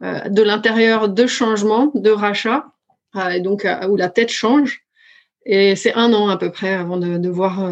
de 0.00 0.42
l'intérieur 0.42 1.08
deux 1.08 1.26
changements, 1.26 1.90
deux 1.94 2.14
rachats, 2.14 2.66
et 3.30 3.40
donc 3.40 3.66
où 3.88 3.96
la 3.96 4.08
tête 4.08 4.30
change. 4.30 4.82
Et 5.44 5.76
c'est 5.76 5.94
un 5.94 6.12
an 6.12 6.28
à 6.28 6.36
peu 6.36 6.50
près 6.50 6.74
avant 6.74 6.96
de, 6.96 7.28
voir 7.28 7.70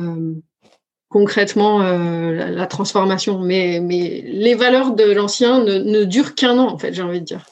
concrètement 1.08 1.78
la, 1.80 2.66
transformation. 2.66 3.40
Mais, 3.40 3.80
mais 3.82 4.22
les 4.26 4.54
valeurs 4.54 4.92
de 4.92 5.10
l'ancien 5.10 5.64
ne, 5.64 5.78
ne 5.78 6.04
durent 6.04 6.34
qu'un 6.34 6.58
an, 6.58 6.68
en 6.68 6.78
fait, 6.78 6.92
j'ai 6.92 7.02
envie 7.02 7.20
de 7.20 7.26
dire. 7.26 7.46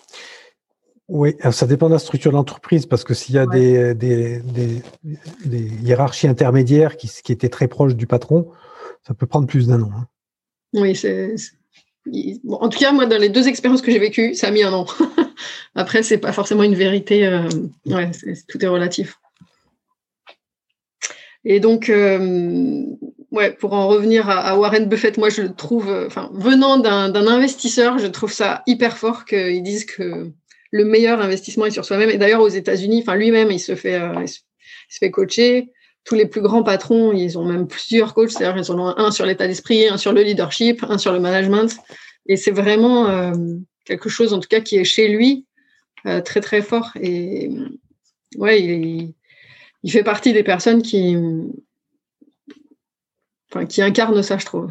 Oui, 1.08 1.36
ça 1.50 1.66
dépend 1.66 1.88
de 1.88 1.92
la 1.92 1.98
structure 1.98 2.30
de 2.30 2.36
l'entreprise, 2.36 2.86
parce 2.86 3.04
que 3.04 3.12
s'il 3.12 3.34
y 3.34 3.38
a 3.38 3.46
des, 3.46 3.94
des, 3.94 4.82
hiérarchies 5.82 6.28
intermédiaires 6.28 6.96
qui, 6.96 7.10
qui, 7.22 7.32
étaient 7.32 7.50
très 7.50 7.68
proches 7.68 7.96
du 7.96 8.06
patron, 8.06 8.50
ça 9.06 9.14
peut 9.14 9.26
prendre 9.26 9.46
plus 9.46 9.66
d'un 9.66 9.82
an. 9.82 9.90
Hein. 9.94 10.06
Oui, 10.74 10.96
c'est. 10.96 11.34
en 12.48 12.68
tout 12.68 12.78
cas, 12.78 12.92
moi, 12.92 13.06
dans 13.06 13.18
les 13.18 13.28
deux 13.28 13.48
expériences 13.48 13.82
que 13.82 13.90
j'ai 13.90 13.98
vécues, 13.98 14.34
ça 14.34 14.48
a 14.48 14.50
mis 14.50 14.62
un 14.62 14.72
an. 14.72 14.86
Après, 15.74 16.02
c'est 16.02 16.18
pas 16.18 16.32
forcément 16.32 16.62
une 16.62 16.74
vérité. 16.74 17.26
Euh, 17.26 17.48
tout 18.48 18.64
est 18.64 18.68
relatif. 18.68 19.18
Et 21.44 21.58
donc, 21.58 21.88
euh, 21.88 22.84
pour 23.58 23.72
en 23.72 23.88
revenir 23.88 24.30
à, 24.30 24.56
Warren 24.56 24.86
Buffett, 24.86 25.18
moi, 25.18 25.28
je 25.28 25.42
le 25.42 25.54
trouve, 25.54 25.90
enfin, 26.06 26.30
venant 26.34 26.78
d'un 26.78 27.26
investisseur, 27.26 27.98
je 27.98 28.06
trouve 28.06 28.32
ça 28.32 28.62
hyper 28.66 28.96
fort 28.96 29.24
qu'ils 29.24 29.62
disent 29.62 29.84
que 29.84 30.32
le 30.72 30.84
meilleur 30.84 31.20
investissement 31.20 31.66
est 31.66 31.70
sur 31.70 31.84
soi-même. 31.84 32.10
Et 32.10 32.18
d'ailleurs, 32.18 32.40
aux 32.40 32.48
États-Unis, 32.48 33.02
enfin 33.02 33.14
lui-même, 33.14 33.50
il 33.50 33.60
se 33.60 33.76
fait, 33.76 33.94
euh, 33.94 34.14
il 34.22 34.28
se 34.28 34.40
fait 34.98 35.10
coacher. 35.10 35.70
Tous 36.04 36.14
les 36.14 36.26
plus 36.26 36.40
grands 36.40 36.62
patrons, 36.62 37.12
ils 37.12 37.38
ont 37.38 37.44
même 37.44 37.68
plusieurs 37.68 38.14
coachs. 38.14 38.30
C'est-à-dire, 38.30 38.60
ils 38.60 38.72
en 38.72 38.78
ont 38.78 38.98
un 38.98 39.10
sur 39.10 39.24
l'état 39.24 39.46
d'esprit, 39.46 39.88
un 39.88 39.96
sur 39.96 40.12
le 40.12 40.22
leadership, 40.22 40.84
un 40.88 40.98
sur 40.98 41.12
le 41.12 41.20
management. 41.20 41.76
Et 42.26 42.36
c'est 42.36 42.50
vraiment 42.50 43.06
euh, 43.06 43.32
quelque 43.84 44.08
chose, 44.08 44.32
en 44.32 44.40
tout 44.40 44.48
cas, 44.48 44.60
qui 44.60 44.76
est 44.76 44.84
chez 44.84 45.08
lui 45.08 45.46
euh, 46.06 46.20
très 46.20 46.40
très 46.40 46.62
fort. 46.62 46.90
Et 47.00 47.50
ouais, 48.36 48.62
il, 48.62 49.90
fait 49.90 50.02
partie 50.02 50.32
des 50.32 50.42
personnes 50.42 50.82
qui, 50.82 51.16
enfin, 53.50 53.66
qui 53.66 53.82
incarnent 53.82 54.22
ça, 54.22 54.38
je 54.38 54.46
trouve. 54.46 54.70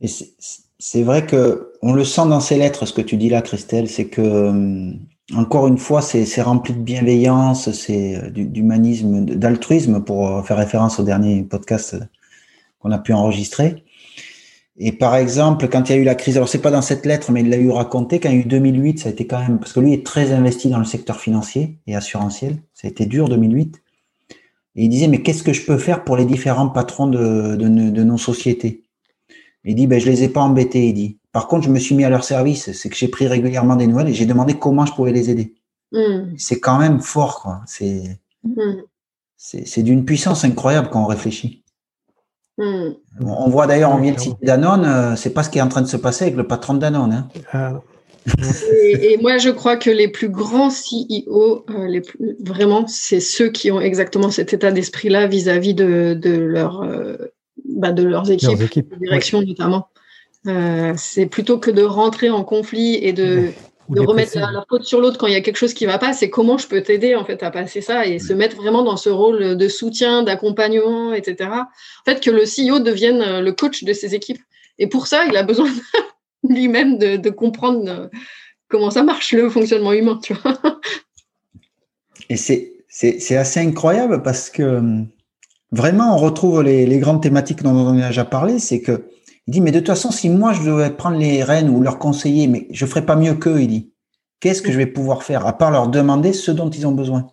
Et 0.00 0.08
c'est 0.08 1.02
vrai 1.02 1.26
que 1.26 1.72
on 1.82 1.92
le 1.92 2.04
sent 2.04 2.26
dans 2.28 2.40
ces 2.40 2.56
lettres, 2.56 2.86
ce 2.86 2.92
que 2.92 3.00
tu 3.00 3.16
dis 3.16 3.28
là, 3.28 3.42
Christelle, 3.42 3.88
c'est 3.88 4.08
que 4.08 4.20
euh, 4.20 4.92
encore 5.34 5.66
une 5.66 5.78
fois, 5.78 6.02
c'est 6.02 6.42
rempli 6.42 6.72
de 6.72 6.78
bienveillance, 6.78 7.70
c'est 7.72 8.16
euh, 8.16 8.30
d'humanisme, 8.30 9.24
d'altruisme, 9.24 10.02
pour 10.04 10.28
euh, 10.28 10.42
faire 10.42 10.56
référence 10.56 11.00
au 11.00 11.02
dernier 11.02 11.42
podcast 11.42 11.96
qu'on 12.78 12.92
a 12.92 12.98
pu 12.98 13.12
enregistrer. 13.12 13.84
Et 14.78 14.92
par 14.92 15.16
exemple, 15.16 15.68
quand 15.68 15.88
il 15.88 15.92
y 15.92 15.98
a 15.98 15.98
eu 15.98 16.04
la 16.04 16.14
crise, 16.14 16.36
alors 16.36 16.48
c'est 16.48 16.60
pas 16.60 16.70
dans 16.70 16.82
cette 16.82 17.06
lettre, 17.06 17.32
mais 17.32 17.40
il 17.40 17.48
l'a 17.48 17.56
eu 17.56 17.70
raconté, 17.70 18.20
quand 18.20 18.28
il 18.28 18.36
y 18.36 18.38
a 18.38 18.40
eu 18.42 18.44
2008, 18.44 19.00
ça 19.00 19.08
a 19.08 19.12
été 19.12 19.26
quand 19.26 19.40
même, 19.40 19.58
parce 19.58 19.72
que 19.72 19.80
lui 19.80 19.94
est 19.94 20.04
très 20.04 20.32
investi 20.32 20.68
dans 20.68 20.78
le 20.78 20.84
secteur 20.84 21.18
financier 21.18 21.78
et 21.86 21.96
assurantiel, 21.96 22.58
ça 22.74 22.86
a 22.86 22.90
été 22.90 23.06
dur 23.06 23.28
2008. 23.28 23.82
Et 24.76 24.84
il 24.84 24.88
disait, 24.90 25.08
mais 25.08 25.22
qu'est-ce 25.22 25.42
que 25.42 25.54
je 25.54 25.64
peux 25.64 25.78
faire 25.78 26.04
pour 26.04 26.18
les 26.18 26.26
différents 26.26 26.68
patrons 26.68 27.06
de, 27.06 27.56
de, 27.56 27.68
de 27.68 28.04
nos 28.04 28.18
sociétés? 28.18 28.82
Il 29.64 29.74
dit, 29.74 29.86
ben, 29.86 29.98
je 29.98 30.06
les 30.08 30.22
ai 30.22 30.28
pas 30.28 30.42
embêtés, 30.42 30.88
il 30.88 30.94
dit. 30.94 31.18
Par 31.36 31.48
contre, 31.48 31.66
je 31.66 31.70
me 31.70 31.78
suis 31.78 31.94
mis 31.94 32.02
à 32.02 32.08
leur 32.08 32.24
service. 32.24 32.72
C'est 32.72 32.88
que 32.88 32.96
j'ai 32.96 33.08
pris 33.08 33.26
régulièrement 33.26 33.76
des 33.76 33.86
nouvelles 33.86 34.08
et 34.08 34.14
j'ai 34.14 34.24
demandé 34.24 34.54
comment 34.58 34.86
je 34.86 34.94
pouvais 34.94 35.12
les 35.12 35.28
aider. 35.28 35.52
Hmm. 35.92 36.32
C'est 36.38 36.60
quand 36.60 36.78
même 36.78 37.00
fort, 37.00 37.42
quoi. 37.42 37.60
C'est, 37.66 38.18
hmm. 38.42 38.80
c'est, 39.36 39.82
d'une 39.82 40.06
puissance 40.06 40.46
incroyable 40.46 40.88
quand 40.90 41.02
on 41.02 41.06
réfléchit. 41.06 41.62
Hmm. 42.56 42.92
on 43.20 43.50
voit 43.50 43.66
d'ailleurs, 43.66 43.92
on 43.92 43.98
vient 43.98 44.14
de 44.14 44.18
citer 44.18 44.46
Danone, 44.46 44.86
euh, 44.86 45.14
c'est 45.14 45.34
pas 45.34 45.42
ce 45.42 45.50
qui 45.50 45.58
est 45.58 45.60
en 45.60 45.68
train 45.68 45.82
de 45.82 45.86
se 45.88 45.98
passer 45.98 46.24
avec 46.24 46.36
le 46.36 46.46
patron 46.46 46.72
de 46.72 46.78
Danone. 46.78 47.12
Hein. 47.12 47.28
Ah. 47.52 47.82
et, 49.02 49.18
moi, 49.18 49.36
je 49.36 49.50
crois 49.50 49.76
que 49.76 49.90
les 49.90 50.08
plus 50.08 50.30
grands 50.30 50.70
CEO, 50.70 51.66
euh, 51.68 51.86
les 51.86 52.00
vraiment, 52.40 52.86
c'est 52.86 53.20
ceux 53.20 53.50
qui 53.50 53.70
ont 53.70 53.82
exactement 53.82 54.30
cet 54.30 54.54
état 54.54 54.72
d'esprit-là 54.72 55.26
vis-à-vis 55.26 55.74
de, 55.74 56.18
leur, 56.24 56.80
euh, 56.80 57.18
bah, 57.68 57.92
de 57.92 58.04
leurs 58.04 58.30
équipes, 58.30 58.58
de 58.58 58.96
direction 59.04 59.42
notamment. 59.42 59.88
Euh, 60.46 60.94
c'est 60.96 61.26
plutôt 61.26 61.58
que 61.58 61.70
de 61.70 61.82
rentrer 61.82 62.30
en 62.30 62.44
conflit 62.44 62.94
et 62.96 63.12
de, 63.12 63.52
remettre 63.88 64.38
la, 64.38 64.64
faute 64.68 64.84
sur 64.84 65.00
l'autre 65.00 65.18
quand 65.18 65.26
il 65.26 65.32
y 65.32 65.36
a 65.36 65.40
quelque 65.40 65.56
chose 65.56 65.74
qui 65.74 65.86
ne 65.86 65.90
va 65.90 65.98
pas, 65.98 66.12
c'est 66.12 66.30
comment 66.30 66.58
je 66.58 66.68
peux 66.68 66.82
t'aider 66.82 67.14
en 67.14 67.24
fait 67.24 67.42
à 67.42 67.50
passer 67.50 67.80
ça 67.80 68.06
et 68.06 68.18
se 68.18 68.32
mettre 68.32 68.56
vraiment 68.56 68.82
dans 68.82 68.96
ce 68.96 69.08
rôle 69.08 69.56
de 69.56 69.68
soutien, 69.68 70.22
d'accompagnement, 70.22 71.12
etc. 71.12 71.50
En 71.50 72.10
fait, 72.10 72.20
que 72.20 72.30
le 72.30 72.42
CEO 72.42 72.80
devienne 72.80 73.22
euh, 73.22 73.40
le 73.40 73.52
coach 73.52 73.84
de 73.84 73.92
ses 73.92 74.14
équipes. 74.14 74.40
Et 74.78 74.86
pour 74.86 75.06
ça, 75.06 75.26
il 75.26 75.36
a 75.36 75.42
besoin 75.42 75.68
lui-même 76.48 76.98
de, 76.98 77.30
comprendre 77.30 77.88
euh, 77.88 78.08
comment 78.68 78.90
ça 78.90 79.02
marche 79.02 79.32
le 79.32 79.48
fonctionnement 79.50 79.92
humain, 79.92 80.20
tu 80.22 80.34
vois. 80.34 80.58
Et 82.28 82.36
c'est 82.36 83.36
assez 83.36 83.60
incroyable 83.60 84.22
parce 84.22 84.50
que 84.50 84.62
hum, 84.62 85.08
vraiment, 85.70 86.14
on 86.14 86.18
retrouve 86.18 86.62
les, 86.62 86.98
grandes 86.98 87.22
thématiques 87.22 87.62
dont 87.62 87.70
on 87.70 88.00
a 88.00 88.08
déjà 88.08 88.24
parlé, 88.24 88.58
c'est 88.58 88.80
que 88.80 89.04
il 89.46 89.52
dit, 89.52 89.60
mais 89.60 89.70
de 89.70 89.78
toute 89.78 89.88
façon, 89.88 90.10
si 90.10 90.28
moi 90.28 90.52
je 90.52 90.62
devais 90.62 90.90
prendre 90.90 91.18
les 91.18 91.44
rênes 91.44 91.70
ou 91.70 91.80
leur 91.80 91.98
conseiller, 91.98 92.48
mais 92.48 92.66
je 92.70 92.84
ferais 92.84 93.06
pas 93.06 93.16
mieux 93.16 93.34
qu'eux, 93.34 93.60
il 93.60 93.68
dit. 93.68 93.92
Qu'est-ce 94.40 94.60
que 94.60 94.70
je 94.70 94.76
vais 94.76 94.86
pouvoir 94.86 95.22
faire 95.22 95.46
à 95.46 95.56
part 95.56 95.70
leur 95.70 95.88
demander 95.88 96.32
ce 96.32 96.50
dont 96.50 96.68
ils 96.68 96.86
ont 96.86 96.92
besoin? 96.92 97.28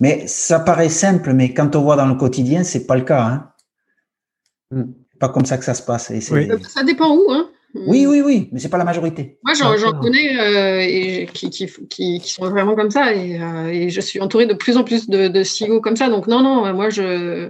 Mais 0.00 0.26
ça 0.26 0.60
paraît 0.60 0.90
simple, 0.90 1.32
mais 1.32 1.52
quand 1.54 1.74
on 1.74 1.82
voit 1.82 1.96
dans 1.96 2.06
le 2.06 2.14
quotidien, 2.14 2.62
c'est 2.62 2.86
pas 2.86 2.96
le 2.96 3.02
cas. 3.02 3.22
Hein 3.22 3.50
hmm. 4.70 4.92
Pas 5.18 5.30
comme 5.30 5.46
ça 5.46 5.58
que 5.58 5.64
ça 5.64 5.74
se 5.74 5.82
passe. 5.82 6.12
Ça 6.20 6.82
dépend 6.84 7.14
où, 7.16 7.30
hein 7.30 7.50
oui, 7.74 8.04
oui, 8.06 8.20
oui, 8.20 8.48
mais 8.50 8.58
c'est 8.58 8.68
pas 8.68 8.78
la 8.78 8.84
majorité. 8.84 9.38
Moi, 9.44 9.54
j'en 9.54 9.92
connais 9.92 10.40
euh, 10.40 10.80
et 10.80 11.28
qui, 11.32 11.50
qui, 11.50 11.68
qui, 11.88 12.20
sont 12.28 12.50
vraiment 12.50 12.74
comme 12.74 12.90
ça 12.90 13.14
et, 13.14 13.40
euh, 13.40 13.68
et, 13.68 13.90
je 13.90 14.00
suis 14.00 14.20
entourée 14.20 14.46
de 14.46 14.54
plus 14.54 14.76
en 14.76 14.82
plus 14.82 15.08
de, 15.08 15.28
de 15.28 15.42
CEO 15.44 15.80
comme 15.80 15.94
ça. 15.94 16.08
Donc, 16.08 16.26
non, 16.26 16.42
non, 16.42 16.72
moi, 16.74 16.90
je, 16.90 17.48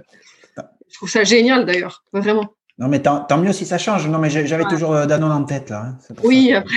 je 0.89 0.95
trouve 0.95 1.09
ça 1.09 1.25
génial 1.25 1.65
d'ailleurs, 1.65 2.05
vraiment. 2.13 2.55
Non, 2.81 2.89
mais 2.89 3.01
tant, 3.01 3.27
mieux 3.39 3.53
si 3.53 3.67
ça 3.67 3.79
change. 3.79 4.09
Non, 4.09 4.19
mais 4.19 4.31
j'avais 4.31 4.65
toujours 4.65 4.95
euh, 4.95 5.07
Danone 5.07 5.33
en 5.33 5.45
tête, 5.45 5.71
là. 5.71 5.95
Hein, 6.11 6.15
oui, 6.25 6.53
après, 6.53 6.75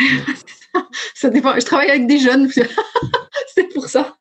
ça 1.15 1.29
dépend. 1.29 1.53
Je 1.59 1.65
travaille 1.65 1.89
avec 1.89 2.05
des 2.05 2.19
jeunes, 2.19 2.47
c'est 3.55 3.73
pour 3.73 3.87
ça. 3.87 4.15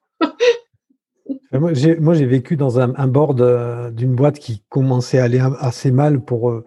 Moi, 1.53 1.75
j'ai 1.75 2.27
vécu 2.27 2.57
dans 2.57 2.81
un, 2.81 2.95
un 2.97 3.09
board 3.09 3.93
d'une 3.95 4.15
boîte 4.15 4.39
qui 4.39 4.63
commençait 4.71 5.19
à 5.19 5.25
aller 5.25 5.43
assez 5.61 5.91
mal 5.91 6.21
pour 6.21 6.63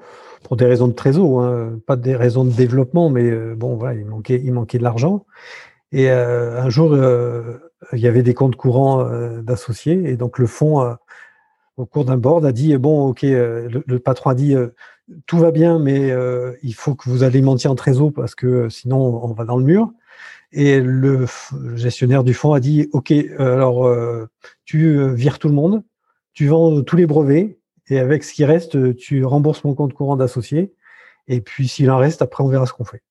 pour 0.46 0.58
des 0.58 0.66
raisons 0.66 0.88
de 0.88 0.94
trésor, 0.94 1.42
hein, 1.42 1.80
pas 1.88 1.96
des 1.96 2.16
raisons 2.16 2.46
de 2.46 2.52
développement, 2.52 3.10
mais 3.10 3.24
euh, 3.24 3.56
bon, 3.56 3.76
voilà, 3.76 4.00
il 4.00 4.06
manquait, 4.06 4.40
il 4.44 4.54
manquait 4.54 4.78
de 4.78 4.84
l'argent. 4.84 5.26
Et 5.92 6.12
euh, 6.12 6.62
un 6.62 6.70
jour, 6.70 6.94
euh, 6.94 7.58
il 7.94 8.00
y 8.00 8.08
avait 8.08 8.22
des 8.22 8.36
comptes 8.36 8.56
courants 8.56 9.04
d'associés, 9.42 10.10
et 10.10 10.18
donc 10.18 10.38
le 10.38 10.48
fonds, 10.48 10.96
au 11.78 11.86
cours 11.86 12.06
d'un 12.06 12.18
board, 12.18 12.46
a 12.46 12.52
dit 12.52 12.78
bon, 12.78 13.08
ok, 13.08 13.22
le, 13.24 13.98
patron 13.98 14.32
a 14.32 14.36
dit 14.36 14.56
tout 15.26 15.38
va 15.38 15.52
bien, 15.52 15.80
mais 15.80 16.12
il 16.64 16.74
faut 16.74 16.96
que 16.96 17.10
vous 17.10 17.24
alimentiez 17.24 17.70
en 17.70 17.76
trésor 17.76 18.12
parce 18.14 18.36
que 18.36 18.70
sinon 18.70 18.98
on 18.98 19.34
va 19.34 19.46
dans 19.46 19.58
le 19.58 19.64
mur. 19.64 19.92
Et 20.52 20.80
le 20.80 21.26
gestionnaire 21.76 22.24
du 22.24 22.34
fonds 22.34 22.54
a 22.54 22.60
dit 22.60 22.90
ok, 22.94 23.14
alors 23.38 23.92
tu 24.64 25.14
vires 25.14 25.40
tout 25.40 25.50
le 25.50 25.54
monde, 25.54 25.84
tu 26.34 26.48
vends 26.48 26.82
tous 26.82 26.96
les 26.96 27.06
brevets 27.06 27.60
et 27.88 28.00
avec 28.00 28.24
ce 28.24 28.34
qui 28.34 28.46
reste, 28.46 28.96
tu 28.96 29.26
rembourses 29.26 29.64
mon 29.64 29.76
compte 29.76 29.94
courant 29.94 30.16
d'associé. 30.16 30.74
Et 31.28 31.42
puis 31.42 31.68
s'il 31.68 31.92
en 31.92 31.98
reste, 31.98 32.22
après, 32.22 32.44
on 32.44 32.48
verra 32.48 32.66
ce 32.66 32.74
qu'on 32.74 32.86
fait. 32.86 33.02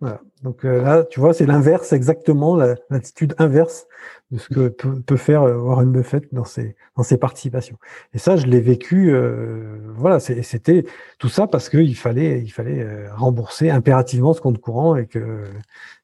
Voilà. 0.00 0.20
Donc 0.44 0.64
euh, 0.64 0.82
là, 0.82 1.04
tu 1.04 1.18
vois, 1.18 1.34
c'est 1.34 1.46
l'inverse, 1.46 1.92
exactement 1.92 2.54
l'attitude 2.56 3.34
inverse 3.38 3.86
de 4.30 4.38
ce 4.38 4.48
que 4.48 4.68
peut, 4.68 5.16
faire 5.16 5.42
euh, 5.42 5.56
Warren 5.56 5.90
Buffett 5.90 6.32
dans 6.32 6.44
ses, 6.44 6.76
dans 6.96 7.02
ses 7.02 7.18
participations. 7.18 7.76
Et 8.14 8.18
ça, 8.18 8.36
je 8.36 8.46
l'ai 8.46 8.60
vécu, 8.60 9.10
euh, 9.10 9.78
voilà, 9.96 10.20
c'était 10.20 10.84
tout 11.18 11.28
ça 11.28 11.48
parce 11.48 11.68
qu'il 11.68 11.96
fallait, 11.96 12.40
il 12.40 12.50
fallait 12.50 13.08
rembourser 13.10 13.70
impérativement 13.70 14.34
ce 14.34 14.40
compte 14.40 14.58
courant 14.58 14.94
et 14.94 15.06
que 15.06 15.44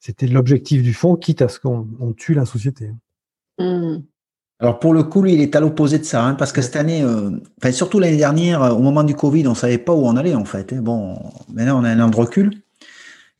c'était 0.01 0.27
l'objectif 0.27 0.83
du 0.83 0.93
fonds, 0.93 1.15
quitte 1.15 1.43
à 1.43 1.49
ce 1.49 1.61
qu'on 1.61 2.13
tue 2.17 2.35
la 2.35 2.47
société. 2.47 2.91
Mmh. 3.61 3.99
Alors 4.59 4.81
pour 4.81 4.93
le 4.93 5.05
coup, 5.05 5.23
lui, 5.23 5.35
il 5.35 5.41
est 5.41 5.55
à 5.55 5.61
l'opposé 5.61 5.99
de 5.99 6.05
ça, 6.05 6.25
hein, 6.25 6.35
parce 6.35 6.51
que 6.51 6.63
cette 6.63 6.77
année, 6.77 7.05
enfin 7.59 7.71
surtout 7.71 8.01
l'année 8.01 8.17
dernière, 8.17 8.77
au 8.77 8.81
moment 8.81 9.05
du 9.05 9.15
Covid, 9.15 9.47
on 9.47 9.55
savait 9.55 9.79
pas 9.79 9.93
où 9.93 10.05
on 10.05 10.17
allait 10.17 10.35
en 10.35 10.45
fait. 10.45 10.73
Hein. 10.73 10.81
Bon, 10.81 11.17
maintenant 11.53 11.81
on 11.81 11.85
a 11.85 11.91
un 11.91 12.01
an 12.01 12.09
de 12.09 12.17
recul. 12.17 12.64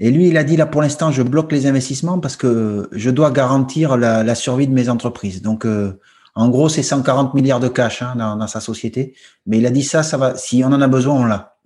Et 0.01 0.11
lui, 0.11 0.29
il 0.29 0.37
a 0.37 0.45
dit 0.45 0.57
là 0.57 0.67
pour 0.67 0.83
l'instant, 0.83 1.11
je 1.11 1.23
bloque 1.23 1.53
les 1.53 1.67
investissements 1.67 2.19
parce 2.19 2.37
que 2.37 2.89
je 2.93 3.11
dois 3.11 3.31
garantir 3.31 3.97
la, 3.97 4.35
survie 4.35 4.67
de 4.67 4.73
mes 4.73 4.89
entreprises. 4.89 5.43
Donc, 5.43 5.65
euh, 5.65 6.01
en 6.35 6.49
gros, 6.49 6.69
c'est 6.69 6.83
140 6.83 7.35
milliards 7.35 7.61
de 7.61 7.69
cash 7.69 8.03
hein, 8.03 8.15
dans, 8.17 8.47
sa 8.49 8.61
société. 8.61 9.15
Mais 9.47 9.59
il 9.59 9.67
a 9.67 9.71
dit 9.71 9.85
ça, 9.85 10.03
ça 10.03 10.17
va. 10.17 10.35
Si 10.37 10.65
on 10.65 10.69
en 10.69 10.81
a 10.81 10.89
besoin, 10.89 11.15
on 11.15 11.25
l'a. 11.25 11.57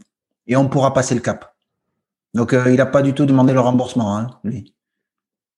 Et 0.47 0.57
on 0.57 0.69
pourra 0.69 0.93
passer 0.93 1.15
le 1.15 1.21
cap. 1.21 1.55
Donc, 2.35 2.53
euh, 2.53 2.71
il 2.71 2.77
n'a 2.77 2.87
pas 2.87 3.03
du 3.03 3.15
tout 3.15 3.25
demandé 3.25 3.53
le 3.53 3.61
remboursement, 3.61 4.17
hein, 4.17 4.29
lui. 4.45 4.75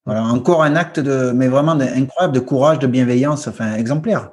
Voilà, 0.06 0.24
encore 0.24 0.62
un 0.62 0.76
acte 0.76 0.98
de, 0.98 1.30
mais 1.32 1.48
vraiment 1.48 1.72
incroyable 1.72 2.34
de 2.34 2.40
courage, 2.40 2.78
de 2.78 2.86
bienveillance, 2.86 3.48
enfin 3.48 3.74
exemplaire. 3.74 4.30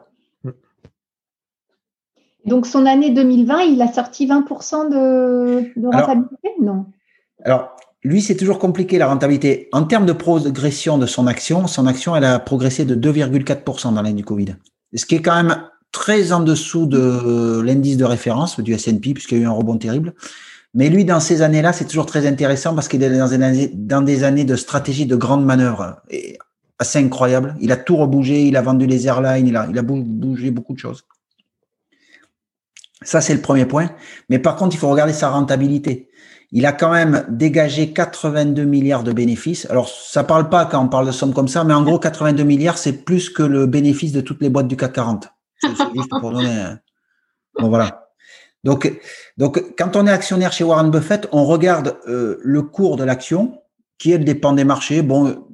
Donc, 2.45 2.65
son 2.65 2.85
année 2.85 3.09
2020, 3.09 3.59
il 3.63 3.81
a 3.81 3.91
sorti 3.91 4.25
20% 4.25 4.89
de, 4.89 5.79
de 5.79 5.87
rentabilité, 5.87 6.53
non 6.61 6.85
Alors, 7.43 7.75
lui, 8.07 8.21
c'est 8.21 8.35
toujours 8.35 8.57
compliqué 8.57 8.97
la 8.97 9.07
rentabilité. 9.07 9.67
En 9.73 9.83
termes 9.83 10.05
de 10.05 10.13
progression 10.13 10.97
de 10.97 11.05
son 11.05 11.27
action, 11.27 11.67
son 11.67 11.87
action, 11.87 12.15
elle 12.15 12.23
a 12.23 12.39
progressé 12.39 12.85
de 12.85 12.95
2,4% 12.95 13.93
dans 13.93 14.01
l'année 14.01 14.13
du 14.13 14.23
Covid. 14.23 14.55
Ce 14.95 15.05
qui 15.05 15.15
est 15.15 15.21
quand 15.21 15.35
même 15.35 15.61
très 15.91 16.31
en 16.31 16.39
dessous 16.39 16.85
de 16.85 17.61
l'indice 17.61 17.97
de 17.97 18.05
référence 18.05 18.59
du 18.61 18.73
S&P 18.73 19.13
puisqu'il 19.13 19.39
y 19.39 19.41
a 19.41 19.43
eu 19.43 19.47
un 19.47 19.51
rebond 19.51 19.77
terrible. 19.77 20.13
Mais 20.73 20.87
lui, 20.89 21.03
dans 21.03 21.19
ces 21.19 21.41
années-là, 21.41 21.73
c'est 21.73 21.85
toujours 21.85 22.05
très 22.05 22.25
intéressant 22.27 22.75
parce 22.75 22.87
qu'il 22.87 23.03
est 23.03 23.09
dans 23.09 24.01
des, 24.01 24.23
années, 24.23 24.45
de 24.45 24.55
stratégie 24.55 25.05
de 25.05 25.15
grande 25.15 25.43
manœuvre 25.43 26.01
assez 26.79 26.99
incroyable. 26.99 27.57
Il 27.59 27.73
a 27.73 27.77
tout 27.77 27.97
rebougé, 27.97 28.47
il 28.47 28.55
a 28.55 28.61
vendu 28.61 28.85
les 28.85 29.07
airlines, 29.07 29.47
il 29.47 29.57
a 29.57 29.81
bougé 29.81 30.51
beaucoup 30.51 30.73
de 30.73 30.79
choses. 30.79 31.03
Ça, 33.01 33.19
c'est 33.19 33.33
le 33.33 33.41
premier 33.41 33.65
point. 33.65 33.91
Mais 34.29 34.39
par 34.39 34.55
contre, 34.55 34.75
il 34.75 34.79
faut 34.79 34.89
regarder 34.89 35.13
sa 35.13 35.29
rentabilité 35.29 36.09
il 36.51 36.65
a 36.65 36.71
quand 36.71 36.91
même 36.91 37.25
dégagé 37.29 37.91
82 37.91 38.63
milliards 38.63 39.03
de 39.03 39.11
bénéfices. 39.11 39.67
Alors, 39.69 39.89
ça 39.89 40.23
parle 40.23 40.49
pas 40.49 40.65
quand 40.65 40.83
on 40.83 40.87
parle 40.87 41.07
de 41.07 41.11
sommes 41.11 41.33
comme 41.33 41.49
ça, 41.49 41.63
mais 41.63 41.73
en 41.73 41.83
gros, 41.83 41.99
82 41.99 42.43
milliards, 42.43 42.77
c'est 42.77 43.03
plus 43.03 43.29
que 43.29 43.43
le 43.43 43.65
bénéfice 43.65 44.13
de 44.13 44.21
toutes 44.21 44.41
les 44.41 44.49
boîtes 44.49 44.67
du 44.67 44.77
CAC 44.77 44.93
40. 44.93 45.27
C'est 45.61 45.69
juste 45.93 46.09
pour 46.21 46.31
donner. 46.31 46.75
Bon, 47.59 47.67
voilà. 47.67 48.11
Donc, 48.63 48.91
donc, 49.37 49.75
quand 49.77 49.95
on 49.95 50.07
est 50.07 50.11
actionnaire 50.11 50.53
chez 50.53 50.63
Warren 50.63 50.89
Buffett, 50.89 51.27
on 51.31 51.45
regarde 51.45 51.97
euh, 52.07 52.39
le 52.41 52.61
cours 52.61 52.95
de 52.95 53.03
l'action, 53.03 53.61
qui 53.97 54.11
elle 54.11 54.23
dépend 54.23 54.53
des 54.53 54.63
marchés. 54.63 55.01
Bon, 55.01 55.47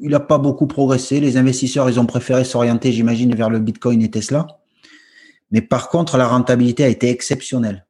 il 0.00 0.10
n'a 0.10 0.20
pas 0.20 0.38
beaucoup 0.38 0.66
progressé. 0.66 1.20
Les 1.20 1.38
investisseurs, 1.38 1.88
ils 1.88 1.98
ont 1.98 2.06
préféré 2.06 2.44
s'orienter, 2.44 2.92
j'imagine, 2.92 3.34
vers 3.34 3.48
le 3.48 3.58
Bitcoin 3.58 4.02
et 4.02 4.10
Tesla. 4.10 4.46
Mais 5.50 5.62
par 5.62 5.88
contre, 5.88 6.18
la 6.18 6.26
rentabilité 6.26 6.84
a 6.84 6.88
été 6.88 7.08
exceptionnelle 7.08 7.85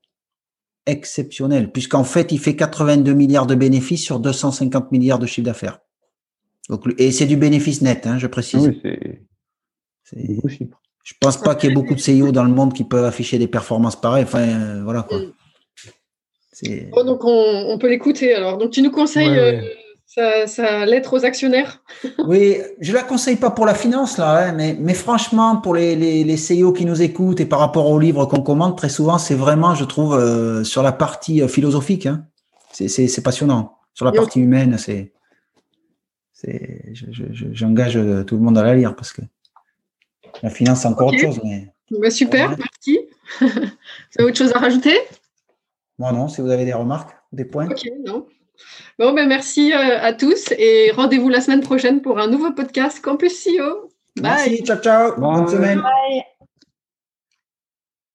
exceptionnel, 0.87 1.71
puisqu'en 1.73 2.05
fait, 2.05 2.33
il 2.33 2.39
fait 2.39 2.57
82 2.57 3.13
milliards 3.13 3.47
de 3.47 3.55
bénéfices 3.55 4.03
sur 4.03 4.21
250 4.21 4.93
milliards 4.93 5.19
de 5.19 5.27
chiffre 5.27 5.45
d'affaires. 5.45 5.81
Et 6.99 7.13
c'est 7.13 7.27
du 7.27 7.37
bénéfice 7.37 7.83
net, 7.83 8.07
hein, 8.07 8.19
je 8.19 8.27
précise. 8.27 8.69
Oui, 8.69 8.81
c'est 10.05 10.19
Je 11.05 11.15
pense 11.21 11.37
pas 11.37 11.55
qu'il 11.55 11.69
y 11.69 11.73
ait 11.73 11.75
beaucoup 11.75 11.95
de 11.95 12.01
CEO 12.01 12.33
dans 12.33 12.45
le 12.45 12.53
monde 12.53 12.73
qui 12.73 12.85
peuvent 12.85 13.05
afficher 13.05 13.39
des 13.39 13.49
performances 13.49 14.01
pareilles. 14.01 14.25
Enfin, 14.25 14.41
euh, 14.41 14.83
voilà 14.83 15.03
quoi. 15.03 15.19
Donc 17.05 17.21
on, 17.25 17.79
peut 17.79 17.89
l'écouter 17.89 18.35
alors. 18.35 18.59
Donc 18.59 18.71
tu 18.71 18.83
nous 18.83 18.91
conseilles 18.91 19.39
euh, 19.39 19.61
sa, 20.07 20.87
lettre 20.87 21.15
aux 21.15 21.25
actionnaires 21.25 21.83
Oui, 22.27 22.57
je 22.81 22.93
la 22.93 23.03
conseille 23.03 23.37
pas 23.37 23.51
pour 23.51 23.67
la 23.67 23.75
finance, 23.75 24.19
là, 24.19 24.49
hein, 24.49 24.53
mais, 24.53 24.77
mais 24.79 24.95
franchement, 24.95 25.57
pour 25.57 25.75
les, 25.75 25.97
les, 25.97 26.25
les 26.25 26.37
CEO 26.37 26.73
qui 26.73 26.85
nous 26.85 27.03
écoutent 27.03 27.41
et 27.41 27.47
par 27.47 27.59
rapport 27.59 27.91
aux 27.91 27.99
livres 27.99 28.27
qu'on 28.27 28.43
commande, 28.43 28.77
très 28.77 28.89
souvent, 28.89 29.19
c'est 29.19 29.35
vraiment, 29.35 29.75
je 29.75 29.85
trouve, 29.85 30.15
euh, 30.15 30.65
sur 30.65 30.83
la 30.83 30.93
partie 30.93 31.43
euh, 31.43 31.49
philosophique. 31.49 32.07
Hein. 32.07 32.27
C'est 32.73 33.23
passionnant. 33.23 33.79
Sur 33.95 34.05
la 34.05 34.13
partie 34.13 34.41
humaine, 34.41 34.77
c'est. 34.79 35.13
J'engage 36.93 37.97
euh, 37.97 38.23
tout 38.23 38.37
le 38.37 38.43
monde 38.43 38.59
à 38.59 38.63
la 38.63 38.75
lire 38.75 38.95
parce 38.95 39.13
que 39.13 39.23
la 40.43 40.51
finance, 40.51 40.83
c'est 40.83 40.89
encore 40.89 41.09
autre 41.09 41.19
chose. 41.19 41.41
Mais... 41.43 41.73
Bah, 41.91 42.11
super, 42.11 42.57
merci. 42.59 43.09
vous 43.41 43.49
avez 44.19 44.29
autre 44.29 44.37
chose 44.37 44.53
à 44.55 44.59
rajouter? 44.59 44.95
Moi, 45.99 46.13
non, 46.13 46.29
si 46.29 46.43
vous 46.43 46.51
avez 46.51 46.67
des 46.67 46.75
remarques, 46.75 47.17
des 47.33 47.47
points. 47.47 47.67
Ok, 47.67 47.89
non. 48.05 48.27
Bon, 48.99 49.13
ben 49.13 49.29
merci 49.29 49.73
euh, 49.73 50.01
à 50.01 50.13
tous 50.13 50.53
et 50.59 50.91
rendez-vous 50.93 51.29
la 51.29 51.41
semaine 51.41 51.63
prochaine 51.63 52.01
pour 52.03 52.19
un 52.19 52.29
nouveau 52.29 52.53
podcast 52.53 53.01
Campus 53.03 53.45
CEO. 53.45 53.91
Bye. 54.17 54.33
Merci, 54.49 54.65
ciao, 54.65 54.79
ciao. 54.79 55.21
Bonne 55.21 55.49
semaine. 55.49 55.81
Bye. 55.81 56.23